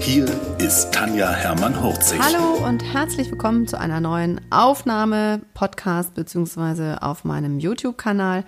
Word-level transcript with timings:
Hier 0.00 0.26
ist 0.58 0.92
Tanja 0.92 1.30
Hermann-Hurzig. 1.30 2.20
Hallo 2.20 2.64
und 2.66 2.82
herzlich 2.82 3.30
willkommen 3.30 3.66
zu 3.66 3.78
einer 3.78 4.00
neuen 4.00 4.40
Aufnahme, 4.50 5.42
Podcast 5.54 6.14
beziehungsweise 6.14 7.02
auf 7.02 7.24
meinem 7.24 7.58
YouTube-Kanal. 7.58 8.44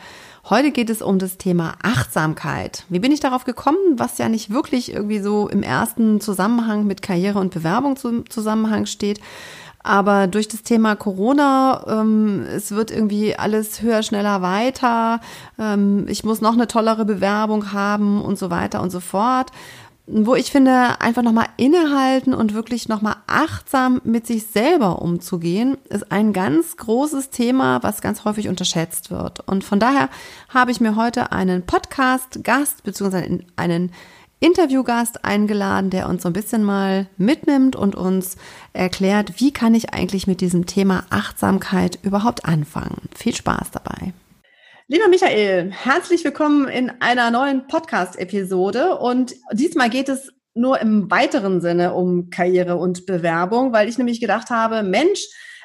Heute 0.48 0.70
geht 0.70 0.90
es 0.90 1.02
um 1.02 1.18
das 1.18 1.38
Thema 1.38 1.74
Achtsamkeit. 1.82 2.84
Wie 2.88 3.00
bin 3.00 3.12
ich 3.12 3.20
darauf 3.20 3.44
gekommen, 3.44 3.78
was 3.96 4.18
ja 4.18 4.28
nicht 4.28 4.50
wirklich 4.50 4.92
irgendwie 4.92 5.18
so 5.18 5.48
im 5.48 5.62
ersten 5.62 6.20
Zusammenhang 6.20 6.86
mit 6.86 7.02
Karriere 7.02 7.40
und 7.40 7.52
Bewerbung 7.52 7.96
zum 7.96 8.30
Zusammenhang 8.30 8.86
steht. 8.86 9.20
Aber 9.82 10.26
durch 10.26 10.46
das 10.46 10.62
Thema 10.62 10.94
Corona, 10.94 11.84
ähm, 11.88 12.44
es 12.54 12.70
wird 12.72 12.90
irgendwie 12.90 13.34
alles 13.36 13.80
höher, 13.80 14.02
schneller, 14.02 14.42
weiter. 14.42 15.20
Ähm, 15.58 16.04
ich 16.06 16.22
muss 16.22 16.42
noch 16.42 16.52
eine 16.52 16.66
tollere 16.66 17.06
Bewerbung 17.06 17.72
haben 17.72 18.20
und 18.20 18.38
so 18.38 18.50
weiter 18.50 18.82
und 18.82 18.90
so 18.90 19.00
fort 19.00 19.50
wo 20.12 20.34
ich 20.34 20.50
finde, 20.50 21.00
einfach 21.00 21.22
nochmal 21.22 21.46
innehalten 21.56 22.34
und 22.34 22.52
wirklich 22.54 22.88
nochmal 22.88 23.16
achtsam 23.26 24.00
mit 24.04 24.26
sich 24.26 24.46
selber 24.46 25.00
umzugehen, 25.02 25.78
ist 25.88 26.10
ein 26.10 26.32
ganz 26.32 26.76
großes 26.76 27.30
Thema, 27.30 27.82
was 27.82 28.00
ganz 28.00 28.24
häufig 28.24 28.48
unterschätzt 28.48 29.10
wird. 29.10 29.40
Und 29.48 29.62
von 29.62 29.78
daher 29.78 30.08
habe 30.48 30.72
ich 30.72 30.80
mir 30.80 30.96
heute 30.96 31.32
einen 31.32 31.62
Podcast-Gast 31.62 32.82
bzw. 32.82 33.44
einen 33.56 33.92
Interviewgast 34.40 35.24
eingeladen, 35.24 35.90
der 35.90 36.08
uns 36.08 36.22
so 36.22 36.28
ein 36.28 36.32
bisschen 36.32 36.64
mal 36.64 37.06
mitnimmt 37.16 37.76
und 37.76 37.94
uns 37.94 38.36
erklärt, 38.72 39.40
wie 39.40 39.52
kann 39.52 39.74
ich 39.74 39.92
eigentlich 39.92 40.26
mit 40.26 40.40
diesem 40.40 40.66
Thema 40.66 41.04
Achtsamkeit 41.10 41.98
überhaupt 42.02 42.46
anfangen. 42.46 43.08
Viel 43.14 43.34
Spaß 43.34 43.70
dabei. 43.70 44.12
Lieber 44.92 45.06
Michael, 45.06 45.70
herzlich 45.70 46.24
willkommen 46.24 46.66
in 46.66 46.90
einer 46.98 47.30
neuen 47.30 47.68
Podcast-Episode. 47.68 48.98
Und 48.98 49.36
diesmal 49.52 49.88
geht 49.88 50.08
es 50.08 50.32
nur 50.52 50.80
im 50.80 51.08
weiteren 51.08 51.60
Sinne 51.60 51.94
um 51.94 52.28
Karriere 52.28 52.74
und 52.74 53.06
Bewerbung, 53.06 53.72
weil 53.72 53.88
ich 53.88 53.98
nämlich 53.98 54.20
gedacht 54.20 54.50
habe, 54.50 54.82
Mensch, 54.82 55.20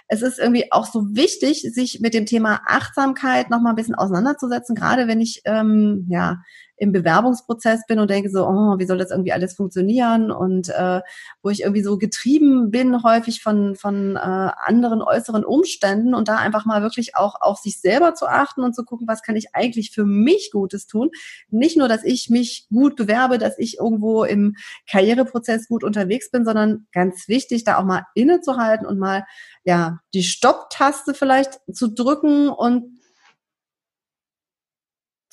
es 0.08 0.22
ist 0.22 0.38
irgendwie 0.38 0.72
auch 0.72 0.86
so 0.86 1.16
wichtig, 1.16 1.64
sich 1.74 2.02
mit 2.02 2.14
dem 2.14 2.28
Thema 2.28 2.62
Achtsamkeit 2.68 3.50
noch 3.50 3.62
mal 3.62 3.72
ein 3.72 3.76
bisschen 3.76 3.96
auseinanderzusetzen, 3.96 4.76
gerade 4.76 5.08
wenn 5.08 5.22
ich 5.22 5.42
ähm, 5.46 6.06
ja 6.08 6.44
im 6.78 6.92
Bewerbungsprozess 6.92 7.86
bin 7.88 8.00
und 8.00 8.10
denke 8.10 8.30
so, 8.30 8.46
oh, 8.46 8.78
wie 8.78 8.86
soll 8.86 8.98
das 8.98 9.12
irgendwie 9.12 9.32
alles 9.32 9.54
funktionieren 9.54 10.32
und 10.32 10.70
äh, 10.70 11.02
wo 11.42 11.50
ich 11.50 11.62
irgendwie 11.62 11.84
so 11.84 11.98
getrieben 11.98 12.72
bin 12.72 13.04
häufig 13.04 13.42
von 13.42 13.76
von 13.76 14.16
äh, 14.16 14.20
anderen 14.20 15.02
äußeren 15.02 15.46
Umständen 15.46 16.14
und 16.14 16.28
da 16.28 16.38
einfach 16.38 16.66
mal 16.66 16.82
wirklich 16.82 17.16
auch 17.16 17.36
auf 17.40 17.60
sich 17.60 17.80
selber 17.80 18.14
zu 18.14 18.28
achten 18.28 18.62
und 18.62 18.76
zu 18.76 18.84
gucken, 18.84 19.08
was 19.08 19.22
kann 19.22 19.36
ich 19.36 19.54
eigentlich 19.54 19.92
für 19.92 20.06
mich 20.06 20.50
Gutes 20.52 20.88
tun. 20.88 21.12
Nicht 21.50 21.78
nur, 21.78 21.88
dass 21.88 22.04
ich 22.04 22.30
mich 22.30 22.68
gut 22.70 22.96
bewerbe, 22.96 23.38
dass 23.38 23.58
ich 23.58 23.78
irgendwo 23.80 24.24
im 24.24 24.56
Karriereprozess 24.90 25.68
gut 25.68 25.84
unterwegs 25.84 26.32
bin, 26.32 26.46
sondern 26.46 26.88
ganz 26.92 27.28
wichtig, 27.28 27.64
da 27.64 27.78
auch 27.78 27.86
mal 27.86 28.06
innezuhalten 28.16 28.86
und 28.86 29.00
mal 29.00 29.26
ja 29.64 30.00
die 30.14 30.24
Stopptaste 30.24 31.14
vielleicht 31.14 31.60
zu 31.72 31.88
drücken 31.88 32.50
und 32.50 33.00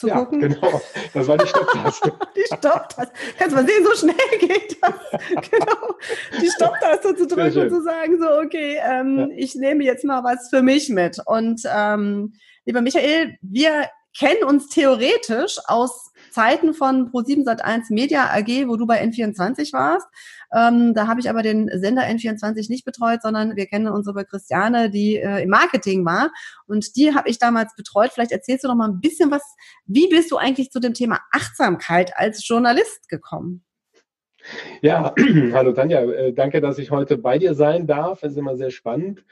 zu 0.03 0.09
ja, 0.09 0.17
gucken. 0.17 0.41
Genau, 0.41 0.83
das 1.15 1.29
war 1.29 1.39
die 1.39 1.47
Stopptaste. 1.47 2.13
die 2.37 2.57
Stopptaste. 2.57 3.13
Kannst 3.39 3.55
mal 3.55 3.67
sehen, 3.67 3.85
so 3.85 3.95
schnell 3.95 4.39
geht 4.41 4.77
das. 4.83 4.95
genau. 5.51 5.95
Die 6.41 6.51
Stopptaste 6.51 7.15
zu 7.15 7.27
drücken 7.29 7.61
und 7.61 7.71
zu 7.71 7.83
sagen, 7.83 8.21
so, 8.21 8.29
okay, 8.41 8.79
ähm, 8.83 9.19
ja. 9.19 9.29
ich 9.37 9.55
nehme 9.55 9.85
jetzt 9.85 10.05
mal 10.05 10.25
was 10.25 10.51
für 10.51 10.61
mich 10.61 10.89
mit. 10.89 11.19
Und 11.25 11.63
ähm, 11.73 12.35
lieber 12.65 12.81
Michael, 12.81 13.37
wir 13.43 13.89
kennen 14.17 14.45
uns 14.45 14.69
theoretisch 14.69 15.59
aus 15.67 16.13
Zeiten 16.31 16.75
von 16.75 17.11
Pro7 17.11 17.45
Sat1 17.45 17.93
Media 17.93 18.31
AG, 18.31 18.69
wo 18.69 18.77
du 18.77 18.87
bei 18.87 19.03
N24 19.03 19.73
warst. 19.73 20.07
Ähm, 20.55 20.95
da 20.95 21.07
habe 21.07 21.21
ich 21.21 21.31
aber 21.31 21.43
den 21.43 21.71
Sender 21.73 22.03
N24 22.03 22.71
nicht 22.71 22.85
betreut, 22.85 23.23
sondern 23.23 23.57
wir 23.57 23.67
kennen 23.67 23.89
unsere 23.89 24.25
Christiane, 24.25 24.91
die 24.91 25.17
äh, 25.17 25.43
im 25.43 25.51
Marketing 25.51 26.05
war. 26.05 26.31
Und 26.67 26.97
die 26.97 27.15
habe 27.15 27.29
ich 27.29 27.39
damals 27.39 27.75
betreut. 27.75 28.13
Vielleicht 28.13 28.33
erzählst 28.33 28.65
du 28.65 28.69
noch 28.69 28.75
mal 28.75 28.89
ein 28.89 29.01
bisschen 29.01 29.31
was. 29.31 29.43
Wie 29.87 30.09
bist 30.09 30.31
du 30.31 30.37
eigentlich 30.37 30.71
zu 30.71 30.81
dem 30.81 30.95
Thema 30.95 31.21
Achtsamkeit 31.33 32.13
als 32.17 32.47
Journalist 32.47 33.09
gekommen? 33.09 33.65
Ja, 34.81 35.15
hallo 35.53 35.73
Tanja, 35.73 36.03
äh, 36.03 36.33
danke, 36.33 36.61
dass 36.61 36.79
ich 36.79 36.91
heute 36.91 37.17
bei 37.17 37.39
dir 37.39 37.55
sein 37.55 37.87
darf. 37.87 38.23
Es 38.23 38.33
ist 38.33 38.39
immer 38.39 38.57
sehr 38.57 38.71
spannend. 38.71 39.25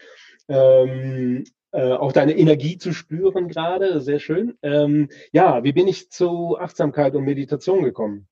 Ähm, 0.49 1.45
äh, 1.73 1.93
auch 1.93 2.13
deine 2.13 2.37
Energie 2.37 2.79
zu 2.79 2.93
spüren 2.93 3.49
gerade, 3.49 4.01
sehr 4.01 4.19
schön. 4.19 4.57
Ähm, 4.63 5.09
ja, 5.33 5.63
wie 5.63 5.73
bin 5.73 5.89
ich 5.89 6.11
zu 6.11 6.59
Achtsamkeit 6.59 7.15
und 7.15 7.25
Meditation 7.25 7.85
gekommen? 7.85 8.27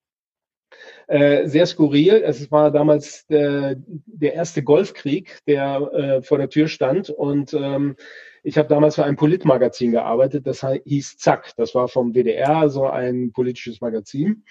Äh, 1.06 1.49
sehr 1.49 1.66
skurril. 1.66 2.22
Es 2.25 2.50
war 2.50 2.71
damals 2.71 3.26
der, 3.26 3.76
der 3.76 4.34
erste 4.34 4.62
Golfkrieg, 4.62 5.38
der 5.47 5.81
äh, 5.93 6.22
vor 6.22 6.38
der 6.38 6.50
Tür 6.50 6.69
stand. 6.69 7.10
Und 7.10 7.54
ähm, 7.54 7.97
ich 8.43 8.59
habe 8.59 8.69
damals 8.69 8.97
für 8.97 9.04
ein 9.04 9.16
Politmagazin 9.16 9.93
gearbeitet, 9.93 10.47
das 10.47 10.66
hieß 10.84 11.16
Zack. 11.19 11.53
Das 11.56 11.75
war 11.75 11.88
vom 11.88 12.15
WDR, 12.15 12.69
so 12.69 12.87
ein 12.87 13.32
politisches 13.32 13.81
Magazin. 13.81 14.44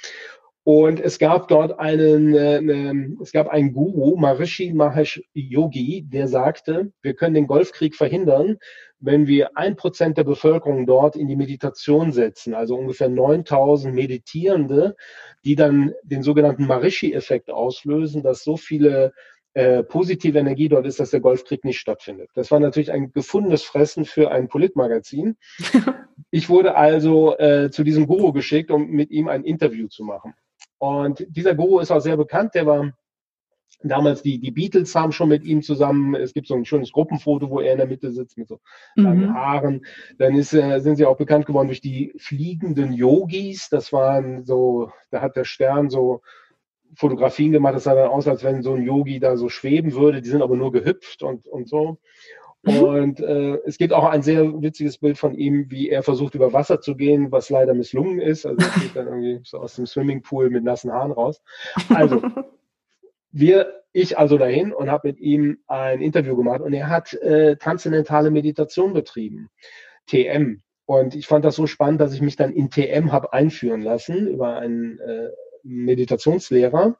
Und 0.67 0.99
es 0.99 1.17
gab 1.17 1.47
dort 1.47 1.79
einen, 1.79 2.35
äh, 2.35 3.21
es 3.21 3.31
gab 3.31 3.47
einen 3.47 3.71
Guru, 3.71 4.17
Maharishi 4.17 4.73
Mahesh 4.73 5.23
Yogi, 5.33 6.03
der 6.05 6.27
sagte, 6.27 6.91
wir 7.01 7.13
können 7.13 7.35
den 7.35 7.47
Golfkrieg 7.47 7.95
verhindern, 7.95 8.57
wenn 8.99 9.27
wir 9.27 9.57
ein 9.57 9.77
Prozent 9.77 10.17
der 10.17 10.25
Bevölkerung 10.25 10.85
dort 10.85 11.15
in 11.15 11.29
die 11.29 11.37
Meditation 11.37 12.11
setzen, 12.11 12.53
also 12.53 12.75
ungefähr 12.75 13.07
9000 13.07 13.95
Meditierende, 13.95 14.97
die 15.45 15.55
dann 15.55 15.93
den 16.03 16.21
sogenannten 16.21 16.67
Maharishi-Effekt 16.67 17.49
auslösen, 17.49 18.21
dass 18.21 18.43
so 18.43 18.57
viele 18.57 19.13
äh, 19.53 19.83
positive 19.83 20.37
Energie 20.37 20.67
dort 20.67 20.85
ist, 20.85 20.99
dass 20.99 21.11
der 21.11 21.21
Golfkrieg 21.21 21.63
nicht 21.63 21.79
stattfindet. 21.79 22.29
Das 22.33 22.51
war 22.51 22.59
natürlich 22.59 22.91
ein 22.91 23.13
gefundenes 23.13 23.63
Fressen 23.63 24.03
für 24.03 24.31
ein 24.31 24.49
Politmagazin. 24.49 25.37
ich 26.29 26.49
wurde 26.49 26.75
also 26.75 27.37
äh, 27.37 27.71
zu 27.71 27.85
diesem 27.85 28.05
Guru 28.05 28.33
geschickt, 28.33 28.69
um 28.69 28.89
mit 28.89 29.11
ihm 29.11 29.29
ein 29.29 29.45
Interview 29.45 29.87
zu 29.87 30.03
machen. 30.03 30.33
Und 30.79 31.25
dieser 31.29 31.55
Guru 31.55 31.79
ist 31.79 31.91
auch 31.91 31.99
sehr 31.99 32.17
bekannt, 32.17 32.55
der 32.55 32.65
war 32.65 32.93
damals 33.83 34.21
die, 34.21 34.39
die 34.39 34.51
Beatles 34.51 34.95
haben 34.95 35.11
schon 35.11 35.29
mit 35.29 35.43
ihm 35.43 35.61
zusammen, 35.61 36.15
es 36.15 36.33
gibt 36.33 36.47
so 36.47 36.55
ein 36.55 36.65
schönes 36.65 36.91
Gruppenfoto, 36.91 37.49
wo 37.49 37.59
er 37.59 37.73
in 37.73 37.77
der 37.77 37.87
Mitte 37.87 38.11
sitzt 38.11 38.37
mit 38.37 38.47
so 38.47 38.59
langen 38.95 39.27
mhm. 39.27 39.33
Haaren. 39.33 39.85
Dann 40.17 40.35
ist, 40.35 40.49
sind 40.49 40.95
sie 40.95 41.05
auch 41.05 41.17
bekannt 41.17 41.45
geworden 41.45 41.67
durch 41.67 41.81
die 41.81 42.13
fliegenden 42.17 42.93
Yogis. 42.93 43.69
Das 43.69 43.93
waren 43.93 44.45
so, 44.45 44.91
da 45.11 45.21
hat 45.21 45.35
der 45.35 45.45
Stern 45.45 45.89
so 45.89 46.21
Fotografien 46.95 47.51
gemacht, 47.51 47.75
das 47.75 47.83
sah 47.83 47.95
dann 47.95 48.09
aus, 48.09 48.27
als 48.27 48.43
wenn 48.43 48.63
so 48.63 48.73
ein 48.73 48.83
Yogi 48.83 49.19
da 49.19 49.37
so 49.37 49.49
schweben 49.49 49.93
würde. 49.93 50.21
Die 50.21 50.29
sind 50.29 50.41
aber 50.41 50.55
nur 50.55 50.71
gehüpft 50.71 51.21
und, 51.21 51.47
und 51.47 51.67
so. 51.67 51.99
Mhm. 52.67 52.83
Und 52.83 53.19
äh, 53.19 53.57
es 53.65 53.77
gibt 53.77 53.93
auch 53.93 54.05
ein 54.05 54.21
sehr 54.21 54.61
witziges 54.61 54.97
Bild 54.97 55.17
von 55.17 55.33
ihm, 55.33 55.69
wie 55.69 55.89
er 55.89 56.03
versucht, 56.03 56.35
über 56.35 56.53
Wasser 56.53 56.81
zu 56.81 56.95
gehen, 56.95 57.31
was 57.31 57.49
leider 57.49 57.73
misslungen 57.73 58.19
ist. 58.19 58.45
Also 58.45 58.65
er 58.65 58.79
geht 58.79 58.95
dann 58.95 59.07
irgendwie 59.07 59.39
so 59.43 59.59
aus 59.59 59.75
dem 59.75 59.85
Swimmingpool 59.85 60.49
mit 60.49 60.63
nassen 60.63 60.91
Haaren 60.91 61.11
raus. 61.11 61.41
Also, 61.89 62.21
wir, 63.31 63.83
ich 63.93 64.17
also 64.17 64.37
dahin 64.37 64.73
und 64.73 64.91
habe 64.91 65.07
mit 65.09 65.19
ihm 65.19 65.59
ein 65.67 66.01
Interview 66.01 66.35
gemacht 66.35 66.61
und 66.61 66.73
er 66.73 66.89
hat 66.89 67.13
äh, 67.13 67.55
transzendentale 67.55 68.31
Meditation 68.31 68.93
betrieben, 68.93 69.49
TM. 70.07 70.61
Und 70.85 71.15
ich 71.15 71.27
fand 71.27 71.43
das 71.43 71.55
so 71.55 71.67
spannend, 71.67 71.99
dass 71.99 72.13
ich 72.13 72.21
mich 72.21 72.35
dann 72.35 72.53
in 72.53 72.69
TM 72.69 73.11
habe 73.11 73.33
einführen 73.33 73.81
lassen 73.81 74.27
über 74.27 74.57
einen 74.57 74.99
äh, 74.99 75.29
Meditationslehrer. 75.63 76.97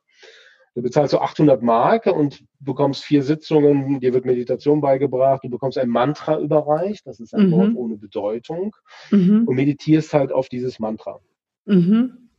Du 0.78 0.84
bezahlst 0.84 1.10
so 1.10 1.22
800 1.22 1.64
Mark 1.64 2.06
und 2.06 2.44
bekommst 2.60 3.04
vier 3.04 3.24
Sitzungen, 3.24 4.00
dir 4.00 4.14
wird 4.14 4.26
Meditation 4.26 4.80
beigebracht, 4.80 5.44
du 5.44 5.50
bekommst 5.50 5.80
ein 5.80 5.90
Mantra 5.90 6.40
überreicht, 6.40 7.08
das 7.08 7.20
ist 7.20 7.34
ein 7.34 7.48
mhm. 7.48 7.52
Wort 7.52 7.76
ohne 7.76 7.98
Bedeutung 7.98 8.76
mhm. 9.10 9.48
und 9.48 9.56
meditierst 9.56 10.14
halt 10.14 10.32
auf 10.32 10.50
dieses 10.50 10.78
Mantra. 10.78 11.20
Mhm. 11.66 12.30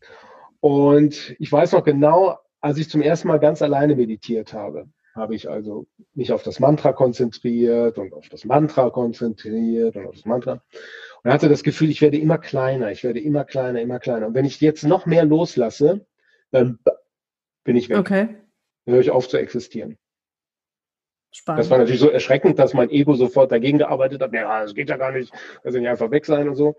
Und 0.61 1.35
ich 1.41 1.51
weiß 1.51 1.73
noch 1.73 1.83
genau, 1.83 2.39
als 2.61 2.79
ich 2.79 2.89
zum 2.89 3.03
ersten 3.03 3.27
Mal 3.27 3.41
ganz 3.41 3.61
alleine 3.61 3.97
meditiert 3.97 4.53
habe, 4.53 4.87
habe 5.17 5.35
ich 5.35 5.51
also 5.51 5.89
mich 6.15 6.31
auf 6.31 6.45
das 6.45 6.61
Mantra 6.61 6.93
konzentriert 6.93 7.99
und 7.99 8.13
auf 8.13 8.29
das 8.29 8.45
Mantra 8.45 8.91
konzentriert 8.91 9.97
und 9.97 10.07
auf 10.07 10.15
das 10.15 10.27
Mantra. 10.27 10.63
Und 11.25 11.33
hatte 11.33 11.49
das 11.49 11.65
Gefühl, 11.65 11.91
ich 11.91 12.03
werde 12.03 12.19
immer 12.19 12.39
kleiner, 12.39 12.93
ich 12.93 13.03
werde 13.03 13.19
immer 13.19 13.45
kleiner, 13.45 13.81
immer 13.81 13.99
kleiner. 13.99 14.29
Und 14.29 14.35
wenn 14.35 14.45
ich 14.45 14.61
jetzt 14.61 14.85
noch 14.85 15.07
mehr 15.07 15.25
loslasse, 15.25 16.07
dann 16.53 16.79
bin 17.69 17.77
ich 17.77 17.91
weg. 17.91 17.99
Okay. 17.99 18.29
Dann 18.87 18.95
höre 18.95 19.03
ich 19.03 19.11
auf 19.11 19.29
zu 19.29 19.37
existieren. 19.37 19.99
Spannend. 21.31 21.61
Das 21.61 21.69
war 21.69 21.77
natürlich 21.77 22.01
so 22.01 22.09
erschreckend, 22.09 22.59
dass 22.59 22.73
mein 22.73 22.89
Ego 22.89 23.13
sofort 23.13 23.53
dagegen 23.53 23.77
gearbeitet 23.77 24.23
hat. 24.23 24.33
Ja, 24.33 24.63
das 24.63 24.75
geht 24.75 24.89
ja 24.89 24.97
gar 24.97 25.13
nicht. 25.13 25.35
Sind 25.65 25.85
ja 25.85 25.91
einfach 25.91 26.11
weg 26.11 26.25
sein 26.25 26.49
und 26.49 26.55
so. 26.55 26.77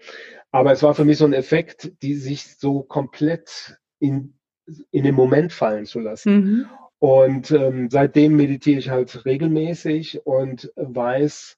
Aber 0.49 0.71
es 0.71 0.81
war 0.81 0.95
für 0.95 1.05
mich 1.05 1.19
so 1.19 1.25
ein 1.25 1.33
Effekt, 1.33 1.91
die 2.01 2.15
sich 2.15 2.57
so 2.57 2.81
komplett 2.81 3.77
in, 3.99 4.33
in 4.89 5.03
den 5.03 5.13
Moment 5.13 5.53
fallen 5.53 5.85
zu 5.85 5.99
lassen. 5.99 6.33
Mhm. 6.33 6.65
Und 6.97 7.51
ähm, 7.51 7.91
seitdem 7.91 8.35
meditiere 8.35 8.79
ich 8.79 8.89
halt 8.89 9.25
regelmäßig 9.25 10.25
und 10.25 10.73
weiß 10.75 11.55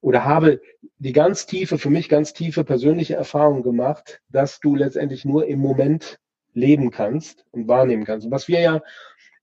oder 0.00 0.24
habe 0.24 0.62
die 0.96 1.12
ganz 1.12 1.44
tiefe, 1.44 1.76
für 1.76 1.90
mich 1.90 2.08
ganz 2.08 2.32
tiefe 2.32 2.64
persönliche 2.64 3.14
Erfahrung 3.14 3.62
gemacht, 3.62 4.22
dass 4.30 4.58
du 4.58 4.74
letztendlich 4.74 5.26
nur 5.26 5.46
im 5.46 5.58
Moment 5.58 6.18
leben 6.54 6.90
kannst 6.90 7.44
und 7.50 7.68
wahrnehmen 7.68 8.04
kannst. 8.04 8.26
Und 8.26 8.32
was 8.32 8.48
wir 8.48 8.60
ja 8.60 8.82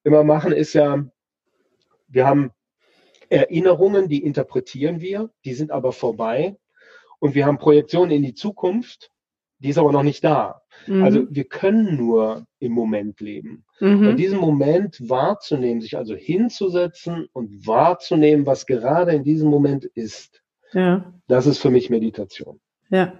immer 0.04 0.24
machen, 0.24 0.52
ist 0.52 0.74
ja, 0.74 1.06
wir 2.08 2.26
haben 2.26 2.52
Erinnerungen, 3.30 4.10
die 4.10 4.24
interpretieren 4.24 5.00
wir, 5.00 5.30
die 5.46 5.54
sind 5.54 5.72
aber 5.72 5.92
vorbei. 5.94 6.58
Und 7.20 7.36
wir 7.36 7.46
haben 7.46 7.60
Projektionen 7.60 8.12
in 8.12 8.24
die 8.24 8.34
Zukunft, 8.34 9.12
die 9.60 9.70
ist 9.70 9.78
aber 9.78 9.92
noch 9.92 10.04
nicht 10.04 10.24
da. 10.24 10.62
Mhm. 10.88 11.04
Also 11.04 11.28
wir 11.30 11.44
können 11.46 11.96
nur 11.96 12.46
im 12.60 12.72
Moment 12.72 13.22
leben. 13.22 13.64
Mhm. 13.80 14.08
Und 14.08 14.18
diesen 14.18 14.40
Moment 14.40 14.98
wahrzunehmen, 15.08 15.82
sich 15.82 15.98
also 15.98 16.16
hinzusetzen 16.16 17.28
und 17.32 17.68
wahrzunehmen, 17.68 18.46
was 18.46 18.66
gerade 18.66 19.14
in 19.14 19.24
diesem 19.24 19.50
Moment 19.50 19.86
ist, 19.86 20.42
ja. 20.74 21.14
das 21.28 21.46
ist 21.46 21.60
für 21.60 21.70
mich 21.70 21.90
Meditation. 21.90 22.60
Ja. 22.90 23.14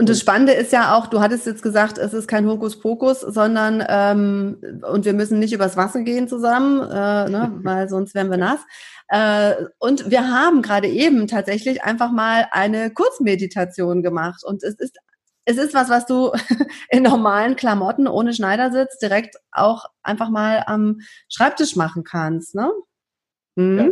Und 0.00 0.08
das 0.08 0.20
Spannende 0.20 0.52
ist 0.52 0.72
ja 0.72 0.94
auch, 0.94 1.08
du 1.08 1.20
hattest 1.20 1.44
jetzt 1.44 1.62
gesagt, 1.62 1.98
es 1.98 2.14
ist 2.14 2.28
kein 2.28 2.46
Hokuspokus, 2.46 3.20
sondern 3.20 3.84
ähm, 3.88 4.58
und 4.88 5.04
wir 5.04 5.12
müssen 5.12 5.40
nicht 5.40 5.52
übers 5.52 5.76
Wasser 5.76 6.02
gehen 6.02 6.28
zusammen, 6.28 6.80
äh, 6.82 7.28
ne, 7.28 7.52
weil 7.64 7.88
sonst 7.88 8.14
wären 8.14 8.30
wir 8.30 8.36
nass. 8.36 8.60
Äh, 9.08 9.54
und 9.78 10.08
wir 10.08 10.30
haben 10.30 10.62
gerade 10.62 10.86
eben 10.86 11.26
tatsächlich 11.26 11.82
einfach 11.82 12.12
mal 12.12 12.46
eine 12.52 12.92
Kurzmeditation 12.92 14.04
gemacht. 14.04 14.44
Und 14.44 14.62
es 14.62 14.74
ist 14.74 14.96
es 15.48 15.56
ist 15.56 15.72
was, 15.72 15.88
was 15.88 16.04
du 16.04 16.32
in 16.90 17.02
normalen 17.02 17.56
Klamotten 17.56 18.06
ohne 18.06 18.34
Schneidersitz 18.34 18.98
direkt 18.98 19.36
auch 19.50 19.86
einfach 20.02 20.28
mal 20.28 20.62
am 20.66 21.00
Schreibtisch 21.28 21.74
machen 21.74 22.04
kannst, 22.04 22.54
ne? 22.54 22.70
Mhm. 23.58 23.78
Ja. 23.78 23.88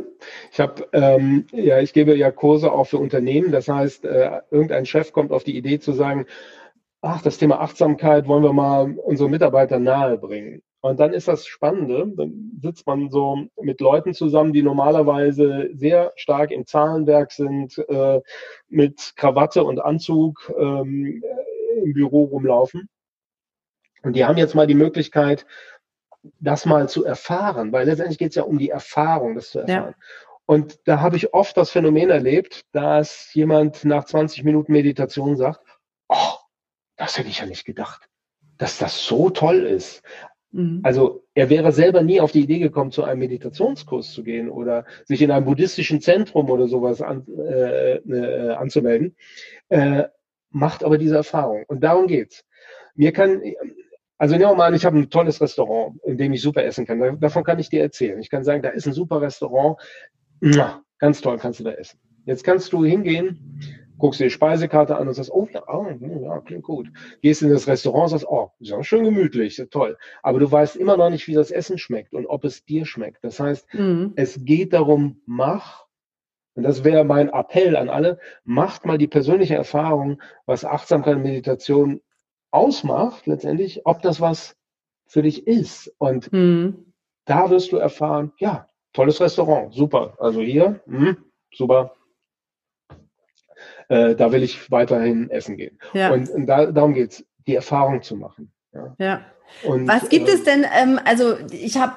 Ich 0.52 0.60
habe, 0.60 0.88
ähm, 0.92 1.44
ja, 1.50 1.80
ich 1.80 1.92
gebe 1.92 2.14
ja 2.16 2.30
Kurse 2.30 2.70
auch 2.70 2.84
für 2.84 2.98
Unternehmen. 2.98 3.50
Das 3.50 3.66
heißt, 3.66 4.04
äh, 4.04 4.40
irgendein 4.52 4.86
Chef 4.86 5.12
kommt 5.12 5.32
auf 5.32 5.42
die 5.42 5.56
Idee 5.56 5.80
zu 5.80 5.90
sagen, 5.90 6.26
ach, 7.02 7.20
das 7.22 7.38
Thema 7.38 7.60
Achtsamkeit 7.60 8.28
wollen 8.28 8.44
wir 8.44 8.52
mal 8.52 8.92
unseren 8.96 9.32
Mitarbeitern 9.32 9.82
nahebringen. 9.82 10.62
Und 10.82 11.00
dann 11.00 11.12
ist 11.12 11.26
das 11.26 11.46
Spannende, 11.46 12.12
dann 12.16 12.52
sitzt 12.62 12.86
man 12.86 13.10
so 13.10 13.38
mit 13.60 13.80
Leuten 13.80 14.14
zusammen, 14.14 14.52
die 14.52 14.62
normalerweise 14.62 15.70
sehr 15.74 16.12
stark 16.14 16.52
im 16.52 16.64
Zahlenwerk 16.64 17.32
sind, 17.32 17.76
äh, 17.88 18.20
mit 18.68 19.14
Krawatte 19.16 19.64
und 19.64 19.80
Anzug 19.80 20.52
ähm, 20.56 21.24
im 21.82 21.92
Büro 21.92 22.24
rumlaufen. 22.26 22.88
Und 24.04 24.14
die 24.14 24.24
haben 24.24 24.38
jetzt 24.38 24.54
mal 24.54 24.68
die 24.68 24.76
Möglichkeit, 24.76 25.44
das 26.40 26.66
mal 26.66 26.88
zu 26.88 27.04
erfahren, 27.04 27.72
weil 27.72 27.86
letztendlich 27.86 28.18
geht 28.18 28.30
es 28.30 28.36
ja 28.36 28.42
um 28.42 28.58
die 28.58 28.70
Erfahrung, 28.70 29.34
das 29.34 29.50
zu 29.50 29.60
erfahren. 29.60 29.94
Ja. 29.98 30.06
Und 30.46 30.78
da 30.84 31.00
habe 31.00 31.16
ich 31.16 31.34
oft 31.34 31.56
das 31.56 31.70
Phänomen 31.70 32.10
erlebt, 32.10 32.64
dass 32.72 33.34
jemand 33.34 33.84
nach 33.84 34.04
20 34.04 34.44
Minuten 34.44 34.72
Meditation 34.72 35.36
sagt, 35.36 35.60
oh, 36.08 36.34
das 36.96 37.18
hätte 37.18 37.28
ich 37.28 37.40
ja 37.40 37.46
nicht 37.46 37.64
gedacht, 37.64 38.08
dass 38.56 38.78
das 38.78 39.04
so 39.04 39.30
toll 39.30 39.64
ist. 39.64 40.02
Mhm. 40.52 40.80
Also 40.84 41.24
er 41.34 41.50
wäre 41.50 41.72
selber 41.72 42.02
nie 42.02 42.20
auf 42.20 42.32
die 42.32 42.42
Idee 42.42 42.60
gekommen, 42.60 42.92
zu 42.92 43.02
einem 43.04 43.18
Meditationskurs 43.18 44.12
zu 44.12 44.22
gehen 44.22 44.48
oder 44.48 44.86
sich 45.04 45.20
in 45.20 45.30
einem 45.30 45.44
buddhistischen 45.44 46.00
Zentrum 46.00 46.48
oder 46.48 46.68
sowas 46.68 47.02
an, 47.02 47.26
äh, 47.28 47.96
äh, 47.96 48.52
anzumelden, 48.52 49.16
äh, 49.68 50.04
macht 50.50 50.84
aber 50.84 50.96
diese 50.96 51.16
Erfahrung. 51.16 51.64
Und 51.66 51.80
darum 51.80 52.06
geht's. 52.06 52.44
Mir 52.94 53.12
kann, 53.12 53.42
also 54.18 54.36
nehmen 54.36 54.50
wir 54.50 54.56
mal 54.56 54.66
an, 54.68 54.74
ich 54.74 54.84
habe 54.84 54.98
ein 54.98 55.10
tolles 55.10 55.40
Restaurant, 55.40 55.98
in 56.04 56.16
dem 56.16 56.32
ich 56.32 56.42
super 56.42 56.64
essen 56.64 56.86
kann. 56.86 57.20
Davon 57.20 57.44
kann 57.44 57.58
ich 57.58 57.68
dir 57.68 57.82
erzählen. 57.82 58.18
Ich 58.20 58.30
kann 58.30 58.44
sagen, 58.44 58.62
da 58.62 58.70
ist 58.70 58.86
ein 58.86 58.92
super 58.92 59.20
Restaurant. 59.20 59.78
Ganz 60.98 61.20
toll 61.20 61.38
kannst 61.38 61.60
du 61.60 61.64
da 61.64 61.72
essen. 61.72 61.98
Jetzt 62.24 62.42
kannst 62.42 62.72
du 62.72 62.84
hingehen, 62.84 63.60
guckst 63.98 64.20
dir 64.20 64.24
die 64.24 64.30
Speisekarte 64.30 64.96
an 64.96 65.06
und 65.06 65.14
sagst, 65.14 65.30
oh 65.30 65.46
ja, 65.52 65.62
oh, 65.68 65.86
ja, 66.24 66.40
klingt 66.40 66.64
gut. 66.64 66.88
Gehst 67.22 67.42
in 67.42 67.50
das 67.50 67.66
Restaurant 67.66 68.04
und 68.04 68.08
sagst, 68.18 68.26
oh, 68.28 68.50
ist 68.58 68.70
ja 68.70 68.82
schön 68.82 69.04
gemütlich, 69.04 69.62
toll. 69.70 69.96
Aber 70.22 70.38
du 70.38 70.50
weißt 70.50 70.76
immer 70.76 70.96
noch 70.96 71.10
nicht, 71.10 71.28
wie 71.28 71.34
das 71.34 71.50
Essen 71.50 71.78
schmeckt 71.78 72.14
und 72.14 72.26
ob 72.26 72.44
es 72.44 72.64
dir 72.64 72.86
schmeckt. 72.86 73.22
Das 73.22 73.38
heißt, 73.38 73.72
mhm. 73.74 74.12
es 74.16 74.44
geht 74.44 74.72
darum, 74.72 75.20
mach, 75.26 75.86
und 76.54 76.62
das 76.62 76.84
wäre 76.84 77.04
mein 77.04 77.28
Appell 77.28 77.76
an 77.76 77.88
alle, 77.88 78.18
macht 78.44 78.86
mal 78.86 78.98
die 78.98 79.08
persönliche 79.08 79.54
Erfahrung, 79.54 80.22
was 80.46 80.64
Achtsamkeit 80.64 81.16
und 81.16 81.22
Meditation 81.22 82.00
ausmacht, 82.50 83.26
letztendlich, 83.26 83.86
ob 83.86 84.02
das 84.02 84.20
was 84.20 84.56
für 85.06 85.22
dich 85.22 85.46
ist. 85.46 85.94
Und 85.98 86.32
mhm. 86.32 86.92
da 87.24 87.50
wirst 87.50 87.72
du 87.72 87.76
erfahren, 87.76 88.32
ja, 88.38 88.68
tolles 88.92 89.20
Restaurant, 89.20 89.74
super. 89.74 90.16
Also 90.18 90.40
hier, 90.40 90.80
mh, 90.86 91.16
super, 91.52 91.96
äh, 93.88 94.14
da 94.14 94.32
will 94.32 94.42
ich 94.42 94.70
weiterhin 94.70 95.30
essen 95.30 95.56
gehen. 95.56 95.78
Ja. 95.92 96.12
Und, 96.12 96.28
und 96.30 96.46
da, 96.46 96.66
darum 96.66 96.94
geht's, 96.94 97.24
die 97.46 97.54
Erfahrung 97.54 98.02
zu 98.02 98.16
machen. 98.16 98.52
Ja. 98.72 98.96
ja. 98.98 99.24
Und, 99.64 99.86
Was 99.86 100.08
gibt 100.08 100.28
äh, 100.28 100.32
es 100.32 100.44
denn, 100.44 100.64
ähm, 100.72 100.98
also 101.04 101.36
ich 101.50 101.76
habe 101.76 101.94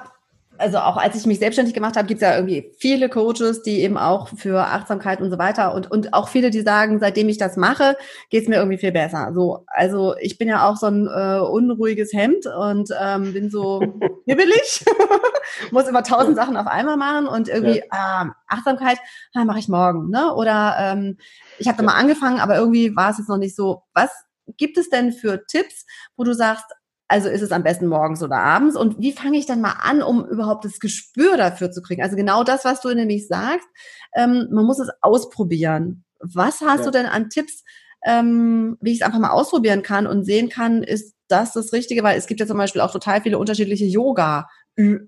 also 0.60 0.78
auch 0.78 0.96
als 0.96 1.16
ich 1.16 1.26
mich 1.26 1.38
selbstständig 1.38 1.74
gemacht 1.74 1.96
habe, 1.96 2.06
gibt 2.06 2.22
es 2.22 2.28
ja 2.28 2.34
irgendwie 2.36 2.72
viele 2.78 3.08
Coaches, 3.08 3.62
die 3.62 3.80
eben 3.80 3.96
auch 3.96 4.28
für 4.28 4.60
Achtsamkeit 4.60 5.20
und 5.20 5.30
so 5.30 5.38
weiter 5.38 5.74
und, 5.74 5.90
und 5.90 6.12
auch 6.12 6.28
viele, 6.28 6.50
die 6.50 6.60
sagen, 6.60 7.00
seitdem 7.00 7.28
ich 7.28 7.38
das 7.38 7.56
mache, 7.56 7.96
geht 8.28 8.42
es 8.42 8.48
mir 8.48 8.56
irgendwie 8.56 8.78
viel 8.78 8.92
besser. 8.92 9.32
So, 9.34 9.64
also 9.66 10.14
ich 10.20 10.38
bin 10.38 10.48
ja 10.48 10.68
auch 10.68 10.76
so 10.76 10.86
ein 10.86 11.06
äh, 11.06 11.40
unruhiges 11.40 12.12
Hemd 12.12 12.46
und 12.46 12.90
ähm, 13.00 13.32
bin 13.32 13.50
so 13.50 13.80
hibbelig, 14.26 14.84
muss 15.70 15.88
immer 15.88 16.02
tausend 16.02 16.36
Sachen 16.36 16.56
auf 16.56 16.66
einmal 16.66 16.96
machen 16.96 17.26
und 17.26 17.48
irgendwie 17.48 17.82
ja. 17.92 18.22
ähm, 18.22 18.32
Achtsamkeit 18.46 18.98
ah, 19.34 19.44
mache 19.44 19.58
ich 19.58 19.68
morgen, 19.68 20.10
ne? 20.10 20.34
Oder 20.34 20.76
ähm, 20.78 21.16
ich 21.58 21.68
habe 21.68 21.78
da 21.78 21.84
mal 21.84 21.94
angefangen, 21.94 22.40
aber 22.40 22.56
irgendwie 22.56 22.94
war 22.94 23.10
es 23.10 23.18
jetzt 23.18 23.28
noch 23.28 23.38
nicht 23.38 23.56
so. 23.56 23.82
Was 23.94 24.10
gibt 24.56 24.78
es 24.78 24.90
denn 24.90 25.12
für 25.12 25.46
Tipps, 25.46 25.86
wo 26.16 26.24
du 26.24 26.34
sagst, 26.34 26.64
also 27.10 27.28
ist 27.28 27.42
es 27.42 27.50
am 27.50 27.64
besten 27.64 27.88
morgens 27.88 28.22
oder 28.22 28.36
abends? 28.36 28.76
Und 28.76 29.00
wie 29.00 29.10
fange 29.10 29.36
ich 29.36 29.44
dann 29.44 29.60
mal 29.60 29.74
an, 29.82 30.00
um 30.00 30.24
überhaupt 30.24 30.64
das 30.64 30.78
Gespür 30.78 31.36
dafür 31.36 31.72
zu 31.72 31.82
kriegen? 31.82 32.04
Also 32.04 32.14
genau 32.14 32.44
das, 32.44 32.64
was 32.64 32.80
du 32.80 32.94
nämlich 32.94 33.26
sagst, 33.26 33.66
ähm, 34.14 34.46
man 34.52 34.64
muss 34.64 34.78
es 34.78 34.90
ausprobieren. 35.00 36.04
Was 36.20 36.60
hast 36.60 36.80
ja. 36.80 36.84
du 36.84 36.90
denn 36.92 37.06
an 37.06 37.28
Tipps, 37.28 37.64
ähm, 38.06 38.78
wie 38.80 38.92
ich 38.92 39.00
es 39.00 39.04
einfach 39.04 39.18
mal 39.18 39.30
ausprobieren 39.30 39.82
kann 39.82 40.06
und 40.06 40.22
sehen 40.22 40.50
kann, 40.50 40.84
ist 40.84 41.16
das 41.26 41.52
das 41.52 41.72
Richtige? 41.72 42.04
Weil 42.04 42.16
es 42.16 42.28
gibt 42.28 42.38
ja 42.38 42.46
zum 42.46 42.58
Beispiel 42.58 42.80
auch 42.80 42.92
total 42.92 43.20
viele 43.22 43.38
unterschiedliche 43.38 43.86
Yoga, 43.86 44.48